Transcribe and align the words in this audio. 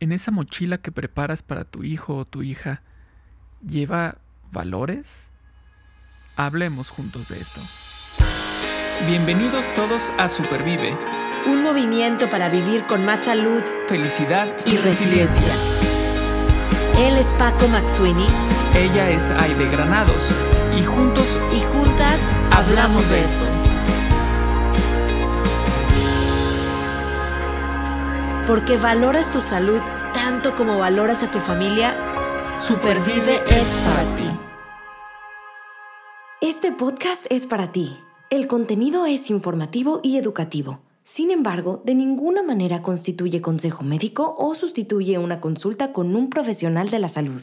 en 0.00 0.12
esa 0.12 0.30
mochila 0.30 0.78
que 0.78 0.90
preparas 0.90 1.42
para 1.42 1.64
tu 1.64 1.84
hijo 1.84 2.16
o 2.16 2.24
tu 2.24 2.42
hija, 2.42 2.82
lleva 3.64 4.16
valores? 4.50 5.28
Hablemos 6.36 6.88
juntos 6.88 7.28
de 7.28 7.38
esto. 7.38 7.60
Bienvenidos 9.06 9.72
todos 9.74 10.12
a 10.18 10.28
Supervive. 10.28 10.96
Un 11.46 11.62
movimiento 11.62 12.28
para 12.30 12.48
vivir 12.48 12.82
con 12.82 13.04
más 13.04 13.20
salud, 13.20 13.62
felicidad 13.88 14.48
y, 14.66 14.76
resiliencia. 14.78 15.52
Él 16.98 17.16
es 17.16 17.32
Paco 17.34 17.68
Maxuini. 17.68 18.26
Ella 18.74 19.10
es 19.10 19.30
Aide 19.30 19.68
Granados. 19.68 20.24
Y 20.78 20.84
juntos 20.84 21.38
y 21.52 21.60
juntas 21.60 22.20
hablamos 22.50 23.08
de 23.10 23.24
esto. 23.24 23.59
Porque 28.50 28.76
valoras 28.76 29.30
tu 29.30 29.40
salud 29.40 29.78
tanto 30.12 30.56
como 30.56 30.76
valoras 30.76 31.22
a 31.22 31.30
tu 31.30 31.38
familia, 31.38 31.94
Supervive 32.50 33.36
es 33.46 33.78
para 33.78 34.16
ti. 34.16 34.24
Este 36.40 36.72
podcast 36.72 37.26
es 37.30 37.46
para 37.46 37.70
ti. 37.70 37.96
El 38.28 38.48
contenido 38.48 39.06
es 39.06 39.30
informativo 39.30 40.00
y 40.02 40.16
educativo. 40.16 40.80
Sin 41.04 41.30
embargo, 41.30 41.80
de 41.84 41.94
ninguna 41.94 42.42
manera 42.42 42.82
constituye 42.82 43.40
consejo 43.40 43.84
médico 43.84 44.34
o 44.36 44.56
sustituye 44.56 45.16
una 45.18 45.40
consulta 45.40 45.92
con 45.92 46.16
un 46.16 46.28
profesional 46.28 46.90
de 46.90 46.98
la 46.98 47.08
salud. 47.08 47.42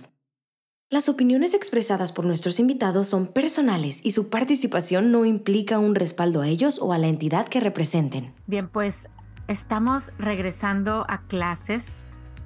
Las 0.89 1.07
opiniones 1.07 1.53
expresadas 1.53 2.11
por 2.11 2.25
nuestros 2.25 2.59
invitados 2.59 3.07
son 3.07 3.27
personales 3.27 4.01
y 4.03 4.11
su 4.11 4.29
participación 4.29 5.13
no 5.13 5.23
implica 5.23 5.79
un 5.79 5.95
respaldo 5.95 6.41
a 6.41 6.49
ellos 6.49 6.79
o 6.81 6.91
a 6.91 6.97
la 6.97 7.07
entidad 7.07 7.47
que 7.47 7.61
representen. 7.61 8.33
Bien, 8.45 8.67
pues 8.67 9.07
estamos 9.47 10.11
regresando 10.17 11.05
a 11.07 11.19
clases, 11.19 12.05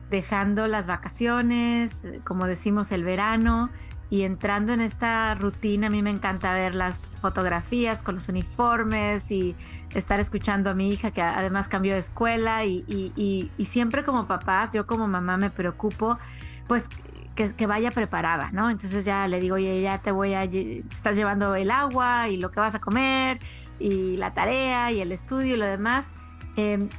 dejando 0.10 0.68
las 0.68 0.88
vacaciones, 0.88 2.06
como 2.24 2.46
decimos, 2.46 2.92
el 2.92 3.04
verano 3.04 3.70
y 4.10 4.24
entrando 4.24 4.74
en 4.74 4.82
esta 4.82 5.34
rutina. 5.36 5.88
A 5.88 5.90
mí 5.90 6.04
me 6.04 6.12
encanta 6.12 6.54
ver 6.54 6.76
las 6.76 7.18
fotografías 7.22 8.04
con 8.04 8.16
los 8.16 8.28
uniformes 8.30 9.32
y 9.32 9.56
estar 9.96 10.20
escuchando 10.20 10.70
a 10.70 10.74
mi 10.74 10.90
hija 10.90 11.12
que 11.12 11.22
además 11.22 11.70
cambió 11.70 11.94
de 11.94 12.00
escuela 12.00 12.66
y, 12.66 13.52
siempre 13.66 14.04
como 14.04 14.28
papás, 14.28 14.72
yo 14.74 14.86
como 14.86 15.08
mamá 15.08 15.38
me 15.38 15.50
preocupo 15.50 16.18
pues 16.68 16.90
que, 17.36 17.54
que, 17.54 17.66
vaya 17.66 17.92
preparada, 17.92 18.52
¿no? 18.52 18.70
Entonces 18.70 19.06
ya 19.06 19.28
le 19.28 19.40
digo, 19.40 19.56
oye, 19.56 19.82
ya 19.82 20.00
te 20.00 20.12
voy 20.12 20.34
a, 20.34 20.44
estás 20.44 21.16
llevando 21.16 21.56
el 21.56 21.72
agua 21.72 22.28
y 22.28 22.38
lo 22.38 22.52
que 22.52 22.60
vas 22.60 22.76
a 22.76 22.80
comer 22.80 23.40
y 23.80 24.18
la 24.18 24.34
tarea 24.34 24.92
y 24.92 25.00
el 25.00 25.12
estudio 25.14 25.56
y 25.56 25.58
lo 25.58 25.66
demás. 25.66 26.10
Em, 26.56 26.90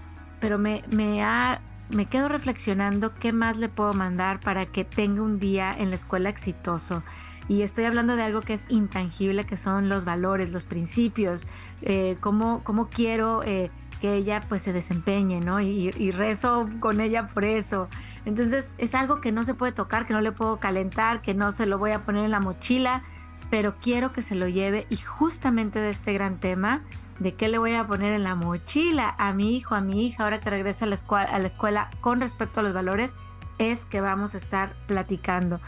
pero 0.41 0.58
me, 0.58 0.83
me, 0.91 1.22
ha, 1.22 1.61
me 1.91 2.06
quedo 2.06 2.28
reflexionando 2.28 3.14
qué 3.14 3.33
más 3.33 3.56
le 3.56 3.69
puedo 3.69 3.92
mandar 3.92 4.41
para 4.41 4.67
que 4.67 4.84
tenga 4.84 5.22
un 5.22 5.39
día 5.39 5.75
en 5.77 5.91
la 5.91 5.97
escuela 5.97 6.28
exitoso. 6.28 7.03
Y 7.48 7.62
estoy 7.62 7.84
hablando 7.84 8.17
de 8.17 8.23
algo 8.23 8.41
que 8.41 8.55
es 8.55 8.64
intangible, 8.69 9.45
que 9.45 9.56
son 9.56 9.89
los 9.89 10.05
valores, 10.05 10.50
los 10.50 10.64
principios, 10.64 11.47
eh, 11.83 12.17
cómo, 12.20 12.62
cómo, 12.64 12.89
quiero 12.89 13.42
eh, 13.45 13.70
que 14.00 14.14
ella 14.14 14.41
pues 14.48 14.62
se 14.62 14.73
desempeñe, 14.73 15.41
¿no? 15.41 15.61
Y, 15.61 15.91
y, 15.97 16.11
rezo 16.12 16.69
con 16.80 17.00
ella 17.00 17.28
por 17.28 17.45
eso. 17.45 17.89
Entonces 18.25 18.75
es 18.78 18.95
algo 18.95 19.20
que 19.20 19.33
no 19.33 19.45
se 19.45 19.55
puede 19.55 19.73
tocar, 19.73 20.06
que 20.06 20.12
no 20.12 20.20
le 20.20 20.33
puedo 20.33 20.58
calentar, 20.58 21.20
que 21.20 21.34
no 21.34 21.50
se 21.53 21.67
lo 21.67 21.78
voy 21.78 21.91
a 21.91 22.05
poner 22.05 22.25
en 22.25 22.30
la 22.30 22.41
mochila, 22.41 23.03
pero 23.50 23.77
quiero 23.77 24.12
que 24.12 24.23
se 24.23 24.34
lo 24.34 24.48
lleve 24.48 24.86
y 24.89 24.97
justamente 24.97 25.78
de 25.78 25.91
este 25.91 26.12
gran 26.12 26.39
tema 26.39 26.83
de 27.19 27.35
qué 27.35 27.49
le 27.49 27.59
voy 27.59 27.75
a 27.75 27.87
poner 27.87 28.13
en 28.13 28.25
la 28.25 28.35
mochila 28.35 29.15
a 29.19 29.33
mi 29.33 29.57
hijo, 29.57 29.75
a 29.75 29.81
mi 29.81 30.07
hija, 30.07 30.25
ahora 30.25 30.41
que 30.41 30.51
regresa 30.51 30.85
a 30.85 30.89
la, 30.89 30.95
escuela, 30.95 31.25
a 31.25 31.39
la 31.39 31.47
escuela 31.47 31.91
con 32.01 32.21
respecto 32.21 32.61
a 32.61 32.63
los 32.63 32.73
valores, 32.73 33.15
es 33.59 33.85
que 33.85 34.01
vamos 34.01 34.35
a 34.35 34.39
estar 34.39 34.75
platicando. 34.87 35.61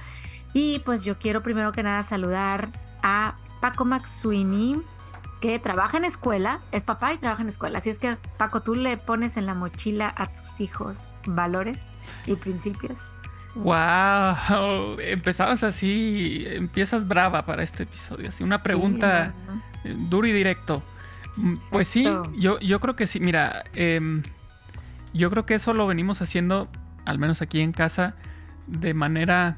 Y 0.52 0.80
pues 0.80 1.04
yo 1.04 1.18
quiero 1.18 1.42
primero 1.42 1.72
que 1.72 1.82
nada 1.82 2.02
saludar 2.02 2.70
a 3.02 3.36
Paco 3.60 3.84
McSweeney, 3.84 4.80
que 5.40 5.58
trabaja 5.58 5.98
en 5.98 6.04
escuela, 6.04 6.60
es 6.72 6.84
papá 6.84 7.12
y 7.12 7.18
trabaja 7.18 7.42
en 7.42 7.48
escuela. 7.48 7.78
Así 7.78 7.90
es 7.90 7.98
que, 7.98 8.16
Paco, 8.38 8.62
tú 8.62 8.74
le 8.74 8.96
pones 8.96 9.36
en 9.36 9.46
la 9.46 9.54
mochila 9.54 10.12
a 10.16 10.26
tus 10.26 10.60
hijos 10.60 11.16
valores 11.26 11.94
y 12.26 12.36
principios. 12.36 13.10
¡Wow! 13.54 14.96
Empezabas 15.00 15.62
así, 15.62 16.44
empiezas 16.48 17.06
brava 17.06 17.44
para 17.46 17.62
este 17.62 17.84
episodio. 17.84 18.30
Así, 18.30 18.42
una 18.42 18.62
pregunta 18.62 19.34
duro 19.84 20.26
y 20.26 20.32
directo. 20.32 20.82
Mm, 21.36 21.54
pues 21.70 21.88
sí, 21.88 22.06
yo, 22.38 22.58
yo 22.60 22.80
creo 22.80 22.96
que 22.96 23.06
sí. 23.06 23.20
Mira, 23.20 23.64
em, 23.74 24.22
yo 25.12 25.30
creo 25.30 25.46
que 25.46 25.54
eso 25.54 25.74
lo 25.74 25.86
venimos 25.86 26.22
haciendo, 26.22 26.68
al 27.04 27.18
menos 27.18 27.42
aquí 27.42 27.60
en 27.60 27.72
casa, 27.72 28.14
de 28.66 28.94
manera, 28.94 29.56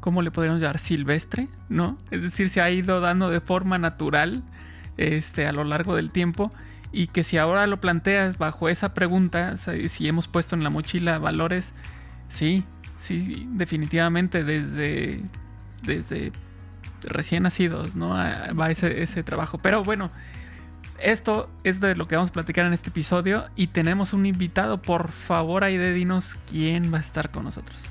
¿cómo 0.00 0.22
le 0.22 0.30
podríamos 0.30 0.60
llamar? 0.60 0.78
Silvestre, 0.78 1.48
¿no? 1.68 1.98
Es 2.10 2.22
decir, 2.22 2.48
se 2.48 2.60
ha 2.60 2.70
ido 2.70 3.00
dando 3.00 3.30
de 3.30 3.40
forma 3.40 3.78
natural 3.78 4.42
este, 4.96 5.46
a 5.46 5.52
lo 5.52 5.64
largo 5.64 5.94
del 5.94 6.10
tiempo. 6.10 6.52
Y 6.92 7.08
que 7.08 7.24
si 7.24 7.38
ahora 7.38 7.66
lo 7.66 7.80
planteas 7.80 8.38
bajo 8.38 8.68
esa 8.68 8.94
pregunta, 8.94 9.56
si 9.56 10.06
hemos 10.06 10.28
puesto 10.28 10.54
en 10.54 10.62
la 10.62 10.70
mochila 10.70 11.18
valores, 11.18 11.74
sí, 12.28 12.62
sí, 12.96 13.48
definitivamente 13.50 14.44
desde, 14.44 15.20
desde 15.82 16.30
recién 17.02 17.42
nacidos, 17.42 17.96
¿no? 17.96 18.10
Va 18.10 18.70
ese, 18.70 19.02
ese 19.02 19.24
trabajo. 19.24 19.58
Pero 19.58 19.82
bueno, 19.82 20.12
esto 21.00 21.50
es 21.64 21.80
de 21.80 21.96
lo 21.96 22.06
que 22.06 22.16
vamos 22.16 22.30
a 22.30 22.32
platicar 22.32 22.66
en 22.66 22.72
este 22.72 22.90
episodio 22.90 23.44
y 23.56 23.68
tenemos 23.68 24.12
un 24.12 24.26
invitado. 24.26 24.80
Por 24.80 25.08
favor, 25.08 25.64
Aide, 25.64 25.92
dinos 25.92 26.38
quién 26.48 26.92
va 26.92 26.98
a 26.98 27.00
estar 27.00 27.30
con 27.30 27.44
nosotros. 27.44 27.84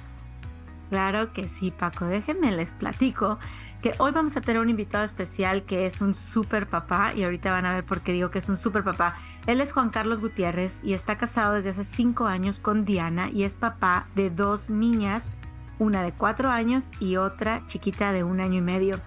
Claro 0.90 1.34
que 1.34 1.50
sí, 1.50 1.72
Paco. 1.72 2.06
Déjenme 2.06 2.52
les 2.52 2.76
platico 2.76 3.40
que 3.82 3.96
hoy 3.98 4.12
vamos 4.12 4.38
a 4.38 4.42
tener 4.42 4.62
un 4.62 4.70
invitado 4.70 5.04
especial 5.04 5.64
que 5.64 5.86
es 5.86 6.02
un 6.02 6.16
super 6.16 6.68
papá 6.68 7.14
y 7.16 7.24
ahorita 7.24 7.52
van 7.52 7.66
a 7.66 7.74
ver 7.74 7.84
por 7.84 8.02
qué 8.02 8.14
digo 8.14 8.32
que 8.32 8.40
es 8.40 8.48
un 8.48 8.58
super 8.58 8.84
papá. 8.84 9.16
Él 9.48 9.60
es 9.60 9.74
Juan 9.74 9.90
Carlos 9.90 10.22
Gutiérrez 10.22 10.82
y 10.84 10.94
está 10.94 11.18
casado 11.18 11.54
desde 11.54 11.72
hace 11.72 11.84
cinco 11.84 12.28
años 12.28 12.60
con 12.60 12.86
Diana 12.86 13.30
y 13.30 13.44
es 13.44 13.58
papá 13.58 14.06
de 14.16 14.30
dos 14.30 14.70
niñas, 14.70 15.32
una 15.80 16.04
de 16.04 16.14
cuatro 16.14 16.50
años 16.50 16.92
y 17.00 17.18
otra 17.18 17.66
chiquita 17.66 18.14
de 18.14 18.24
un 18.24 18.40
año 18.40 18.60
y 18.60 18.62
medio. 18.62 19.02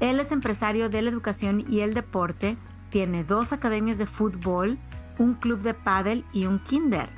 Él 0.00 0.18
es 0.18 0.32
empresario 0.32 0.88
de 0.88 1.02
la 1.02 1.10
educación 1.10 1.64
y 1.68 1.80
el 1.80 1.92
deporte, 1.92 2.56
tiene 2.92 3.24
dos 3.24 3.54
academias 3.54 3.96
de 3.96 4.06
fútbol, 4.06 4.78
un 5.18 5.34
club 5.34 5.62
de 5.62 5.72
pádel 5.72 6.24
y 6.32 6.44
un 6.44 6.58
kinder. 6.60 7.08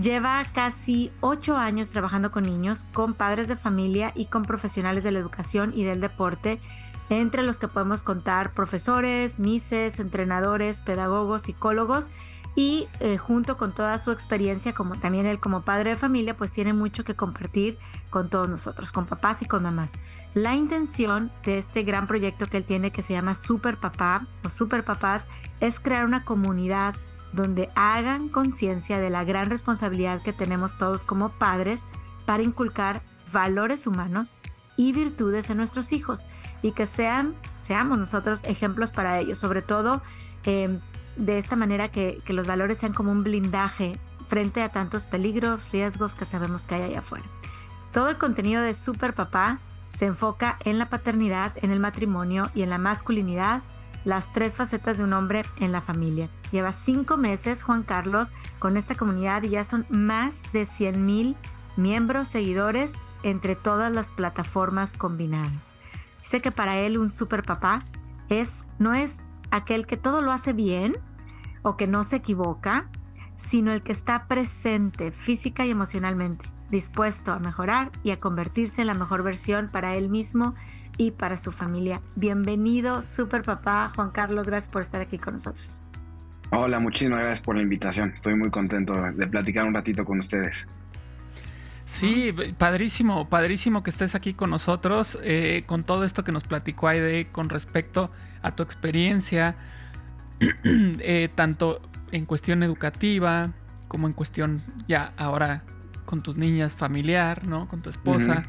Lleva 0.00 0.44
casi 0.54 1.12
ocho 1.20 1.56
años 1.56 1.90
trabajando 1.90 2.30
con 2.30 2.44
niños, 2.44 2.86
con 2.92 3.14
padres 3.14 3.48
de 3.48 3.56
familia 3.56 4.12
y 4.14 4.26
con 4.26 4.44
profesionales 4.44 5.04
de 5.04 5.10
la 5.10 5.18
educación 5.18 5.72
y 5.74 5.82
del 5.82 6.00
deporte, 6.00 6.60
entre 7.10 7.42
los 7.42 7.58
que 7.58 7.68
podemos 7.68 8.02
contar 8.04 8.54
profesores, 8.54 9.40
mises, 9.40 9.98
entrenadores, 9.98 10.80
pedagogos, 10.80 11.42
psicólogos 11.42 12.08
y 12.56 12.88
eh, 13.00 13.18
junto 13.18 13.56
con 13.56 13.72
toda 13.74 13.98
su 13.98 14.12
experiencia, 14.12 14.74
como 14.74 14.94
también 14.96 15.26
él 15.26 15.40
como 15.40 15.62
padre 15.62 15.90
de 15.90 15.96
familia, 15.96 16.36
pues 16.36 16.52
tiene 16.52 16.72
mucho 16.72 17.04
que 17.04 17.16
compartir 17.16 17.78
con 18.10 18.30
todos 18.30 18.48
nosotros, 18.48 18.92
con 18.92 19.06
papás 19.06 19.42
y 19.42 19.46
con 19.46 19.64
mamás. 19.64 19.90
La 20.34 20.54
intención 20.54 21.32
de 21.44 21.58
este 21.58 21.82
gran 21.82 22.06
proyecto 22.06 22.46
que 22.46 22.58
él 22.58 22.64
tiene 22.64 22.92
que 22.92 23.02
se 23.02 23.12
llama 23.12 23.34
Super 23.34 23.76
Papá 23.76 24.26
o 24.44 24.50
Super 24.50 24.84
Papás 24.84 25.26
es 25.60 25.80
crear 25.80 26.04
una 26.04 26.24
comunidad 26.24 26.94
donde 27.32 27.70
hagan 27.74 28.28
conciencia 28.28 28.98
de 28.98 29.10
la 29.10 29.24
gran 29.24 29.50
responsabilidad 29.50 30.22
que 30.22 30.32
tenemos 30.32 30.78
todos 30.78 31.04
como 31.04 31.30
padres 31.30 31.82
para 32.26 32.44
inculcar 32.44 33.02
valores 33.32 33.88
humanos 33.88 34.38
y 34.76 34.92
virtudes 34.92 35.50
en 35.50 35.56
nuestros 35.56 35.92
hijos 35.92 36.26
y 36.62 36.72
que 36.72 36.86
sean, 36.86 37.34
seamos 37.62 37.98
nosotros 37.98 38.44
ejemplos 38.44 38.92
para 38.92 39.18
ellos, 39.18 39.38
sobre 39.38 39.62
todo 39.62 40.02
eh, 40.44 40.78
de 41.16 41.38
esta 41.38 41.56
manera 41.56 41.88
que, 41.88 42.22
los 42.26 42.46
valores 42.46 42.78
sean 42.78 42.92
como 42.92 43.12
un 43.12 43.22
blindaje 43.22 43.98
frente 44.28 44.62
a 44.62 44.70
tantos 44.70 45.06
peligros, 45.06 45.70
riesgos 45.70 46.14
que 46.14 46.24
sabemos 46.24 46.66
que 46.66 46.76
hay 46.76 46.82
allá 46.82 47.00
afuera. 47.00 47.24
Todo 47.92 48.08
el 48.08 48.18
contenido 48.18 48.62
de 48.62 48.74
Super 48.74 49.14
Papá 49.14 49.60
se 49.96 50.06
enfoca 50.06 50.58
en 50.64 50.78
la 50.78 50.88
paternidad, 50.90 51.52
en 51.56 51.70
el 51.70 51.78
matrimonio 51.78 52.50
y 52.54 52.62
en 52.62 52.70
la 52.70 52.78
masculinidad, 52.78 53.62
las 54.04 54.32
tres 54.32 54.56
facetas 54.56 54.98
de 54.98 55.04
un 55.04 55.12
hombre 55.12 55.44
en 55.58 55.72
la 55.72 55.80
familia. 55.80 56.28
Lleva 56.50 56.72
cinco 56.72 57.16
meses 57.16 57.62
Juan 57.62 57.82
Carlos 57.82 58.32
con 58.58 58.76
esta 58.76 58.96
comunidad 58.96 59.42
y 59.44 59.50
ya 59.50 59.64
son 59.64 59.86
más 59.88 60.42
de 60.52 60.66
100 60.66 61.06
mil 61.06 61.36
miembros, 61.76 62.28
seguidores 62.28 62.92
entre 63.22 63.56
todas 63.56 63.92
las 63.92 64.12
plataformas 64.12 64.94
combinadas. 64.94 65.74
Dice 66.20 66.40
que 66.40 66.50
para 66.50 66.78
él 66.78 66.98
un 66.98 67.10
super 67.10 67.42
papá 67.42 67.80
es, 68.28 68.66
no 68.78 68.94
es 68.94 69.22
aquel 69.56 69.86
que 69.86 69.96
todo 69.96 70.20
lo 70.20 70.32
hace 70.32 70.52
bien 70.52 70.96
o 71.62 71.76
que 71.76 71.86
no 71.86 72.04
se 72.04 72.16
equivoca, 72.16 72.88
sino 73.36 73.72
el 73.72 73.82
que 73.82 73.92
está 73.92 74.26
presente 74.26 75.12
física 75.12 75.64
y 75.64 75.70
emocionalmente, 75.70 76.46
dispuesto 76.70 77.32
a 77.32 77.38
mejorar 77.38 77.90
y 78.02 78.10
a 78.10 78.18
convertirse 78.18 78.80
en 78.80 78.88
la 78.88 78.94
mejor 78.94 79.22
versión 79.22 79.68
para 79.68 79.94
él 79.94 80.08
mismo 80.08 80.54
y 80.98 81.12
para 81.12 81.36
su 81.36 81.52
familia. 81.52 82.00
Bienvenido, 82.16 83.02
super 83.02 83.42
papá 83.42 83.90
Juan 83.94 84.10
Carlos, 84.10 84.46
gracias 84.46 84.72
por 84.72 84.82
estar 84.82 85.00
aquí 85.00 85.18
con 85.18 85.34
nosotros. 85.34 85.80
Hola, 86.50 86.78
muchísimas 86.78 87.20
gracias 87.20 87.40
por 87.40 87.56
la 87.56 87.62
invitación. 87.62 88.12
Estoy 88.14 88.36
muy 88.36 88.50
contento 88.50 88.92
de 88.92 89.26
platicar 89.26 89.64
un 89.64 89.74
ratito 89.74 90.04
con 90.04 90.18
ustedes. 90.18 90.68
Sí, 91.84 92.34
padrísimo, 92.56 93.28
padrísimo 93.28 93.82
que 93.82 93.90
estés 93.90 94.14
aquí 94.14 94.32
con 94.32 94.48
nosotros, 94.48 95.18
eh, 95.22 95.64
con 95.66 95.84
todo 95.84 96.04
esto 96.04 96.24
que 96.24 96.32
nos 96.32 96.44
platicó 96.44 96.88
Aide 96.88 97.28
con 97.30 97.50
respecto 97.50 98.10
a 98.42 98.56
tu 98.56 98.62
experiencia, 98.62 99.54
eh, 100.64 101.28
tanto 101.34 101.82
en 102.10 102.24
cuestión 102.24 102.62
educativa 102.62 103.52
como 103.86 104.06
en 104.06 104.14
cuestión 104.14 104.62
ya 104.88 105.12
ahora 105.18 105.62
con 106.06 106.22
tus 106.22 106.36
niñas 106.36 106.74
familiar, 106.74 107.46
¿no? 107.46 107.68
Con 107.68 107.82
tu 107.82 107.90
esposa. 107.90 108.44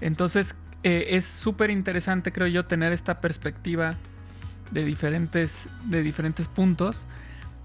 Entonces, 0.00 0.56
eh, 0.82 1.06
es 1.10 1.24
súper 1.24 1.70
interesante, 1.70 2.32
creo 2.32 2.48
yo, 2.48 2.64
tener 2.64 2.92
esta 2.92 3.20
perspectiva 3.20 3.94
de 4.72 4.84
diferentes, 4.84 5.68
de 5.84 6.02
diferentes 6.02 6.48
puntos, 6.48 7.04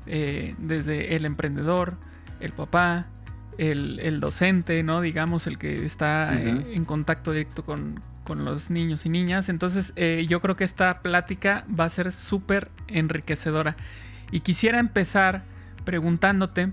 desde 0.05 1.17
el 1.17 1.25
emprendedor, 1.25 1.97
el 2.39 2.53
papá, 2.53 3.07
el, 3.57 4.19
docente, 4.19 4.83
¿no? 4.83 5.01
Digamos, 5.01 5.47
el 5.47 5.57
que 5.57 5.85
está 5.85 6.35
eh, 6.35 6.73
en 6.73 6.85
contacto 6.85 7.31
directo 7.31 7.63
con, 7.63 8.01
los 8.27 8.69
niños 8.69 9.05
y 9.05 9.09
niñas. 9.09 9.47
Entonces, 9.47 9.93
eh, 9.95 10.25
yo 10.27 10.41
creo 10.41 10.57
que 10.57 10.65
esta 10.65 10.99
plática 10.99 11.65
va 11.67 11.85
a 11.85 11.89
ser 11.89 12.11
súper 12.11 12.69
enriquecedora. 12.87 13.77
Y 14.31 14.41
quisiera 14.41 14.79
empezar 14.79 15.43
preguntándote 15.85 16.71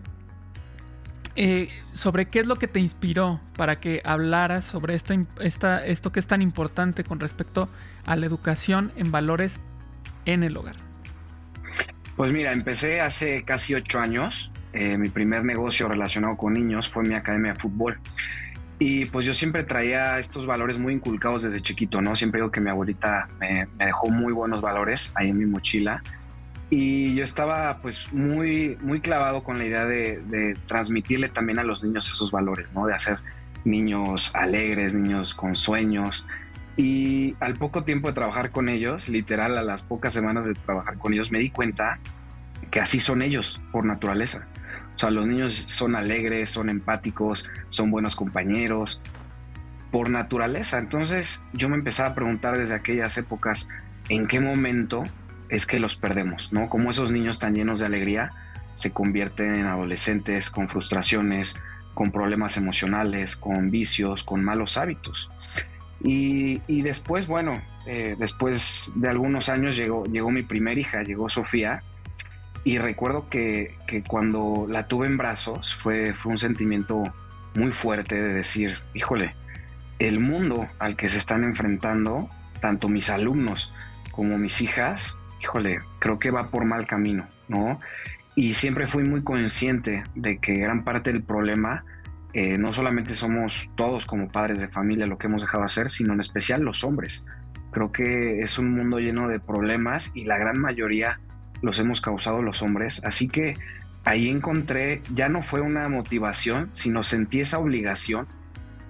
eh, 1.37 1.69
sobre 1.93 2.27
qué 2.27 2.41
es 2.41 2.47
lo 2.47 2.57
que 2.57 2.67
te 2.67 2.81
inspiró 2.81 3.41
para 3.57 3.79
que 3.79 4.03
hablaras 4.05 4.65
sobre 4.65 4.95
esta, 4.95 5.15
esta, 5.41 5.85
esto 5.87 6.11
que 6.11 6.19
es 6.19 6.27
tan 6.27 6.43
importante 6.43 7.05
con 7.05 7.21
respecto 7.21 7.69
a 8.05 8.17
la 8.17 8.27
educación 8.27 8.93
en 8.97 9.13
valores 9.13 9.61
en 10.27 10.43
el 10.43 10.57
hogar. 10.57 10.77
Pues 12.17 12.33
mira, 12.33 12.53
empecé 12.53 13.01
hace 13.01 13.45
casi 13.45 13.75
ocho 13.75 14.01
años 14.01 14.51
eh, 14.75 14.99
mi 14.99 15.09
primer 15.09 15.44
negocio 15.44 15.88
relacionado 15.88 16.37
con 16.37 16.53
niños 16.53 16.88
fue 16.88 17.05
mi 17.05 17.15
academia 17.15 17.53
de 17.53 17.61
fútbol. 17.61 17.99
Y 18.81 19.06
pues 19.06 19.25
yo 19.25 19.32
siempre 19.32 19.62
traía 19.62 20.19
estos 20.19 20.47
valores 20.47 20.79
muy 20.79 20.94
inculcados 20.94 21.44
desde 21.44 21.62
chiquito, 21.62 22.00
¿no? 22.00 22.17
Siempre 22.17 22.41
digo 22.41 22.50
que 22.50 22.61
mi 22.61 22.71
abuelita 22.71 23.29
me, 23.38 23.69
dejó 23.79 24.11
muy 24.11 24.32
buenos 24.32 24.61
valores 24.61 25.12
ahí 25.15 25.31
en 25.31 25.38
mi 25.38 25.47
mochila. 25.47 26.03
Y 26.71 27.15
yo 27.15 27.23
estaba 27.23 27.79
pues 27.79 28.12
muy, 28.12 28.76
muy 28.82 29.00
clavado 29.00 29.44
con 29.44 29.59
la 29.59 29.65
idea 29.65 29.87
de, 29.87 30.21
de 30.26 30.55
transmitirle 30.67 31.29
también 31.29 31.61
a 31.61 31.62
los 31.62 31.85
niños 31.85 32.09
esos 32.09 32.32
valores, 32.32 32.75
¿no? 32.75 32.85
De 32.87 32.94
hacer 32.94 33.19
niños 33.65 34.35
alegres, 34.35 34.93
niños 34.93 35.37
con 35.37 35.55
sueños. 35.55 36.27
Y 36.77 37.37
al 37.38 37.55
poco 37.55 37.85
tiempo 37.85 38.09
de 38.09 38.15
trabajar 38.15 38.50
con 38.50 38.69
ellos, 38.69 39.09
literal 39.09 39.56
a 39.56 39.62
las 39.62 39.82
pocas 39.82 40.12
semanas 40.12 40.44
de 40.44 40.55
trabajar 40.55 40.99
con 40.99 41.12
ellos, 41.12 41.31
me 41.31 41.38
di 41.38 41.50
cuenta 41.50 42.00
que 42.73 42.81
así 42.81 42.99
son 42.99 43.23
ellos 43.23 43.62
por 43.70 43.85
naturaleza. 43.85 44.49
O 44.94 44.99
sea, 44.99 45.11
los 45.11 45.26
niños 45.26 45.55
son 45.55 45.96
alegres, 45.96 46.50
son 46.50 46.69
empáticos, 46.69 47.44
son 47.69 47.91
buenos 47.91 48.14
compañeros, 48.14 49.00
por 49.91 50.11
naturaleza. 50.11 50.79
Entonces 50.79 51.44
yo 51.52 51.69
me 51.69 51.76
empezaba 51.76 52.11
a 52.11 52.14
preguntar 52.14 52.58
desde 52.58 52.75
aquellas 52.75 53.17
épocas 53.17 53.69
en 54.08 54.26
qué 54.26 54.41
momento 54.41 55.05
es 55.49 55.67
que 55.67 55.79
los 55.79 55.96
perdemos, 55.96 56.52
¿no? 56.52 56.69
Como 56.69 56.91
esos 56.91 57.12
niños 57.12 57.38
tan 57.38 57.55
llenos 57.55 57.81
de 57.81 57.87
alegría 57.87 58.32
se 58.75 58.93
convierten 58.93 59.55
en 59.55 59.67
adolescentes 59.67 60.50
con 60.50 60.69
frustraciones, 60.69 61.56
con 61.94 62.11
problemas 62.11 62.56
emocionales, 62.56 63.37
con 63.37 63.70
vicios, 63.70 64.25
con 64.25 64.43
malos 64.43 64.76
hábitos. 64.79 65.31
Y, 66.02 66.61
después, 66.82 67.26
bueno, 67.26 67.62
eh, 67.87 68.17
después 68.19 68.91
de 68.96 69.08
algunos 69.08 69.49
años 69.49 69.76
llegó, 69.76 70.05
llegó 70.05 70.31
mi 70.31 70.43
primera 70.43 70.79
hija, 70.79 71.02
llegó 71.02 71.29
Sofía, 71.29 71.82
y 72.65 72.79
recuerdo 72.79 73.29
que, 73.29 73.77
cuando 74.09 74.67
la 74.69 74.89
tuve 74.89 75.07
en 75.07 75.19
brazos 75.19 75.75
fue, 75.75 76.15
fue 76.15 76.33
un 76.33 76.39
sentimiento 76.39 77.03
muy 77.55 77.71
fuerte 77.73 78.21
de 78.21 78.33
decir, 78.33 78.79
híjole, 78.95 79.37
el 79.99 80.19
mundo 80.19 80.69
al 80.79 80.97
que 80.97 81.11
se 81.11 81.19
están 81.19 81.45
enfrentando, 81.45 82.29
tanto 82.61 82.89
mis 82.89 83.11
alumnos 83.11 83.73
como 84.11 84.39
mis 84.39 84.63
hijas, 84.63 85.19
híjole, 85.43 85.81
creo 85.99 86.19
que 86.19 86.31
va 86.31 86.51
por 86.51 86.65
mal 86.65 86.87
camino, 86.87 87.29
¿no? 87.49 87.81
Y 88.35 88.55
siempre 88.55 88.89
fui 88.89 89.05
muy 89.05 89.23
consciente 89.23 90.03
de 90.15 90.39
que 90.39 90.55
gran 90.55 90.85
parte 90.85 91.13
del 91.13 91.23
problema 91.23 91.85
eh, 92.33 92.57
no 92.59 92.73
solamente 92.73 93.15
somos 93.15 93.71
todos 93.77 94.07
como 94.07 94.29
padres 94.29 94.59
de 94.59 94.69
familia 94.69 95.07
lo 95.07 95.19
que 95.19 95.27
hemos 95.27 95.43
dejado 95.43 95.65
hacer, 95.65 95.91
sino 95.91 96.15
en 96.15 96.21
especial 96.21 96.63
los 96.63 96.83
hombres. 96.83 97.27
Creo 97.71 97.93
que 97.93 98.41
es 98.41 98.59
un 98.59 98.73
mundo 98.73 98.99
lleno 98.99 99.29
de 99.29 99.39
problemas 99.39 100.11
y 100.15 100.25
la 100.25 100.39
gran 100.39 100.59
mayoría 100.59 101.21
los 101.65 101.79
hemos 101.79 102.01
causado 102.01 102.43
los 102.43 102.63
hombres. 102.63 103.03
Así 103.05 103.27
que 103.27 103.57
ahí 104.05 104.29
encontré, 104.29 105.03
ya 105.15 105.29
no 105.29 105.43
fue 105.43 105.61
una 105.61 105.89
motivación, 105.89 106.73
sino 106.73 107.03
sentí 107.03 107.41
esa 107.41 107.59
obligación 107.59 108.29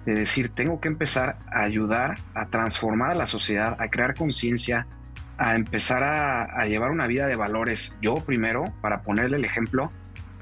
de 0.05 0.13
decir, 0.13 0.49
tengo 0.49 0.79
que 0.79 0.89
empezar 0.89 1.39
a 1.47 1.61
ayudar 1.61 2.19
a 2.35 2.47
transformar 2.47 3.11
a 3.11 3.15
la 3.15 3.25
sociedad, 3.25 3.75
a 3.79 3.89
crear 3.89 4.13
conciencia, 4.13 4.85
a 5.37 5.55
empezar 5.55 6.03
a, 6.03 6.65
llevar 6.67 6.91
una 6.91 7.07
vida 7.07 7.27
de 7.27 7.35
valores. 7.35 7.95
Yo 8.01 8.15
primero, 8.15 8.65
para 8.81 9.01
ponerle 9.01 9.37
el 9.37 9.45
ejemplo, 9.45 9.91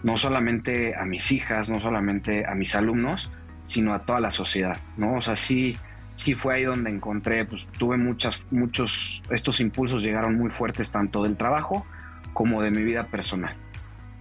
no 0.02 0.18
solamente 0.18 0.96
a 0.98 1.06
mis 1.06 1.32
hijas, 1.32 1.70
no 1.70 1.80
solamente 1.80 2.46
a 2.46 2.56
mis 2.56 2.76
alumnos, 2.76 3.32
sino 3.62 3.94
a 3.94 4.00
toda 4.00 4.20
la 4.20 4.32
sociedad, 4.32 4.78
¿no? 4.98 5.14
O 5.14 5.22
sea, 5.22 5.38
sí, 5.38 5.78
sí 6.14 6.34
fue 6.34 6.56
ahí 6.56 6.64
donde 6.66 6.90
encontré, 6.90 7.46
pues 7.46 7.68
tuve 7.78 7.96
muchas, 7.96 8.44
muchos, 8.52 9.24
estos 9.30 9.62
impulsos 9.62 10.04
llegaron 10.04 10.36
muy 10.36 10.50
fuertes 10.50 10.92
tanto 10.92 11.24
del 11.24 11.38
trabajo 11.38 11.86
como 12.34 12.62
de 12.62 12.72
mi 12.72 12.84
vida 12.84 13.08
personal. 13.08 13.56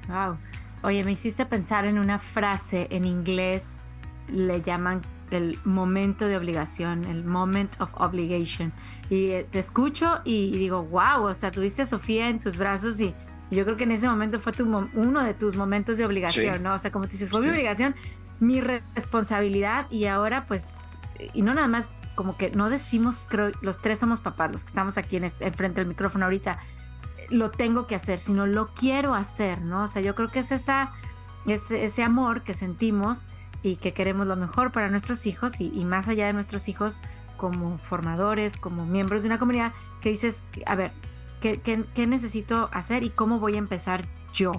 Wow. 0.08 0.36
Oye, 0.82 1.04
me 1.04 1.12
hiciste 1.12 1.46
pensar 1.46 1.84
en 1.84 1.98
una 1.98 2.18
frase 2.18 2.88
en 2.90 3.04
inglés, 3.04 3.80
le 4.28 4.60
llaman 4.62 5.02
el 5.30 5.58
momento 5.64 6.26
de 6.26 6.36
obligación, 6.36 7.04
el 7.04 7.24
moment 7.24 7.80
of 7.80 7.94
obligation. 7.96 8.72
Y 9.08 9.30
eh, 9.30 9.46
te 9.50 9.58
escucho 9.58 10.20
y 10.24 10.50
digo, 10.58 10.84
wow, 10.84 11.24
o 11.24 11.34
sea, 11.34 11.50
tuviste 11.50 11.82
a 11.82 11.86
Sofía 11.86 12.28
en 12.28 12.40
tus 12.40 12.56
brazos 12.56 13.00
y 13.00 13.14
yo 13.50 13.64
creo 13.64 13.76
que 13.76 13.84
en 13.84 13.92
ese 13.92 14.08
momento 14.08 14.40
fue 14.40 14.52
tu, 14.52 14.64
uno 14.64 15.24
de 15.24 15.34
tus 15.34 15.56
momentos 15.56 15.98
de 15.98 16.06
obligación, 16.06 16.62
¿no? 16.62 16.74
O 16.74 16.78
sea, 16.78 16.90
como 16.90 17.04
tú 17.04 17.12
dices, 17.12 17.30
fue 17.30 17.42
mi 17.42 17.48
obligación, 17.48 17.94
mi 18.40 18.60
responsabilidad 18.60 19.86
y 19.90 20.06
ahora 20.06 20.46
pues, 20.46 20.80
y 21.32 21.42
no 21.42 21.54
nada 21.54 21.68
más 21.68 21.98
como 22.14 22.36
que 22.36 22.50
no 22.50 22.70
decimos, 22.70 23.20
creo, 23.28 23.52
los 23.60 23.80
tres 23.80 23.98
somos 23.98 24.20
papás, 24.20 24.50
los 24.52 24.64
que 24.64 24.68
estamos 24.68 24.96
aquí 24.96 25.16
en, 25.16 25.24
este, 25.24 25.50
frente 25.52 25.80
del 25.80 25.88
micrófono 25.88 26.24
ahorita, 26.24 26.58
lo 27.32 27.50
tengo 27.50 27.86
que 27.86 27.94
hacer, 27.94 28.18
sino 28.18 28.46
lo 28.46 28.68
quiero 28.74 29.14
hacer, 29.14 29.62
¿no? 29.62 29.84
O 29.84 29.88
sea, 29.88 30.02
yo 30.02 30.14
creo 30.14 30.30
que 30.30 30.40
es 30.40 30.52
esa, 30.52 30.92
ese, 31.46 31.84
ese 31.84 32.02
amor 32.02 32.42
que 32.42 32.54
sentimos 32.54 33.26
y 33.62 33.76
que 33.76 33.94
queremos 33.94 34.26
lo 34.26 34.36
mejor 34.36 34.70
para 34.70 34.88
nuestros 34.90 35.26
hijos 35.26 35.60
y, 35.60 35.84
más 35.84 36.08
allá 36.08 36.26
de 36.26 36.32
nuestros 36.34 36.68
hijos 36.68 37.00
como 37.36 37.78
formadores, 37.78 38.56
como 38.56 38.84
miembros 38.84 39.22
de 39.22 39.28
una 39.28 39.38
comunidad, 39.38 39.72
que 40.00 40.10
dices, 40.10 40.44
a 40.66 40.74
ver, 40.74 40.92
¿qué, 41.40 41.60
qué, 41.60 42.06
necesito 42.06 42.68
hacer 42.72 43.02
y 43.02 43.10
cómo 43.10 43.38
voy 43.38 43.54
a 43.54 43.58
empezar 43.58 44.02
yo? 44.32 44.52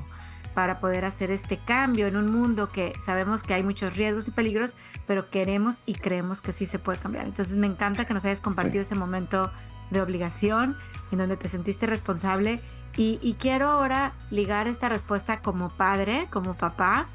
para 0.53 0.79
poder 0.79 1.03
hacer 1.03 1.31
este 1.31 1.57
cambio 1.57 2.05
en 2.05 2.15
un 2.15 2.31
mundo 2.31 2.69
que 2.69 2.93
sabemos 2.99 3.41
que 3.41 3.55
hay 3.55 3.63
muchos 3.63 3.97
riesgos 3.97 4.27
y 4.27 4.31
peligros, 4.31 4.75
pero 5.07 5.31
queremos 5.31 5.81
y 5.87 5.95
creemos 5.95 6.41
que 6.41 6.51
sí 6.51 6.67
se 6.67 6.77
puede 6.77 6.99
cambiar. 6.99 7.25
Entonces 7.25 7.57
me 7.57 7.65
encanta 7.65 8.05
que 8.05 8.13
nos 8.13 8.23
hayas 8.23 8.39
compartido 8.39 8.83
ese 8.83 8.93
momento 8.93 9.51
de 9.93 10.01
obligación, 10.01 10.75
en 11.11 11.19
donde 11.19 11.37
te 11.37 11.47
sentiste 11.47 11.85
responsable. 11.85 12.61
Y, 12.95 13.35
quiero 13.39 13.69
ahora 13.69 14.13
ligar 14.29 14.67
esta 14.67 14.87
respuesta 14.87 15.41
como 15.41 15.69
padre, 15.69 16.27
como 16.29 16.55
papá, 16.55 17.07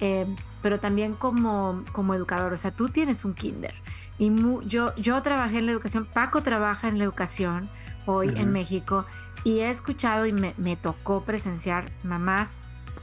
eh, 0.00 0.26
pero 0.62 0.80
también 0.80 1.14
como, 1.14 1.84
como 1.92 2.14
educador. 2.14 2.54
O 2.54 2.56
sea, 2.56 2.70
tú 2.70 2.88
tienes 2.88 3.24
un 3.24 3.34
kinder. 3.34 3.74
Y 4.18 4.32
yo, 4.64 4.94
yo 4.96 5.20
trabajé 5.22 5.58
en 5.58 5.66
la 5.66 5.72
educación, 5.72 6.06
Paco 6.06 6.42
trabaja 6.42 6.88
en 6.88 6.96
la 6.96 7.04
educación 7.04 7.68
hoy 8.06 8.32
en 8.36 8.50
México 8.50 9.04
y 9.44 9.60
he 9.60 9.68
escuchado 9.68 10.24
y 10.24 10.32
me, 10.32 10.54
me 10.56 10.76
tocó 10.76 11.22
presenciar 11.24 11.92
mamás, 12.02 12.56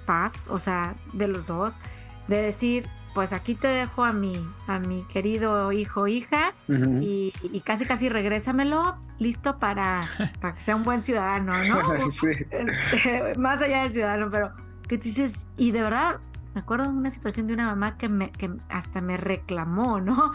paz, 0.07 0.47
o 0.49 0.57
sea, 0.57 0.95
de 1.13 1.27
los 1.27 1.47
dos, 1.47 1.79
de 2.27 2.41
decir, 2.41 2.89
pues 3.13 3.33
aquí 3.33 3.55
te 3.55 3.67
dejo 3.67 4.03
a 4.03 4.11
mi, 4.11 4.35
a 4.67 4.79
mi 4.79 5.03
querido 5.05 5.71
hijo 5.71 6.07
hija 6.07 6.53
y, 6.67 7.31
casi 7.63 7.85
casi 7.85 8.09
regrésamelo 8.09 8.97
listo 9.19 9.57
para, 9.57 10.03
para, 10.41 10.55
que 10.55 10.61
sea 10.61 10.75
un 10.75 10.83
buen 10.83 11.03
ciudadano, 11.03 11.63
¿no? 11.63 11.93
Este, 12.51 13.33
más 13.37 13.61
allá 13.61 13.83
del 13.83 13.93
ciudadano, 13.93 14.29
pero 14.31 14.51
que 14.87 14.97
dices, 14.97 15.47
y 15.57 15.71
de 15.71 15.81
verdad, 15.81 16.19
me 16.53 16.61
acuerdo 16.61 16.85
de 16.85 16.91
una 16.91 17.09
situación 17.09 17.47
de 17.47 17.53
una 17.53 17.67
mamá 17.67 17.97
que, 17.97 18.09
me, 18.09 18.31
que 18.31 18.51
hasta 18.69 19.01
me 19.01 19.17
reclamó, 19.17 20.01
¿no? 20.01 20.31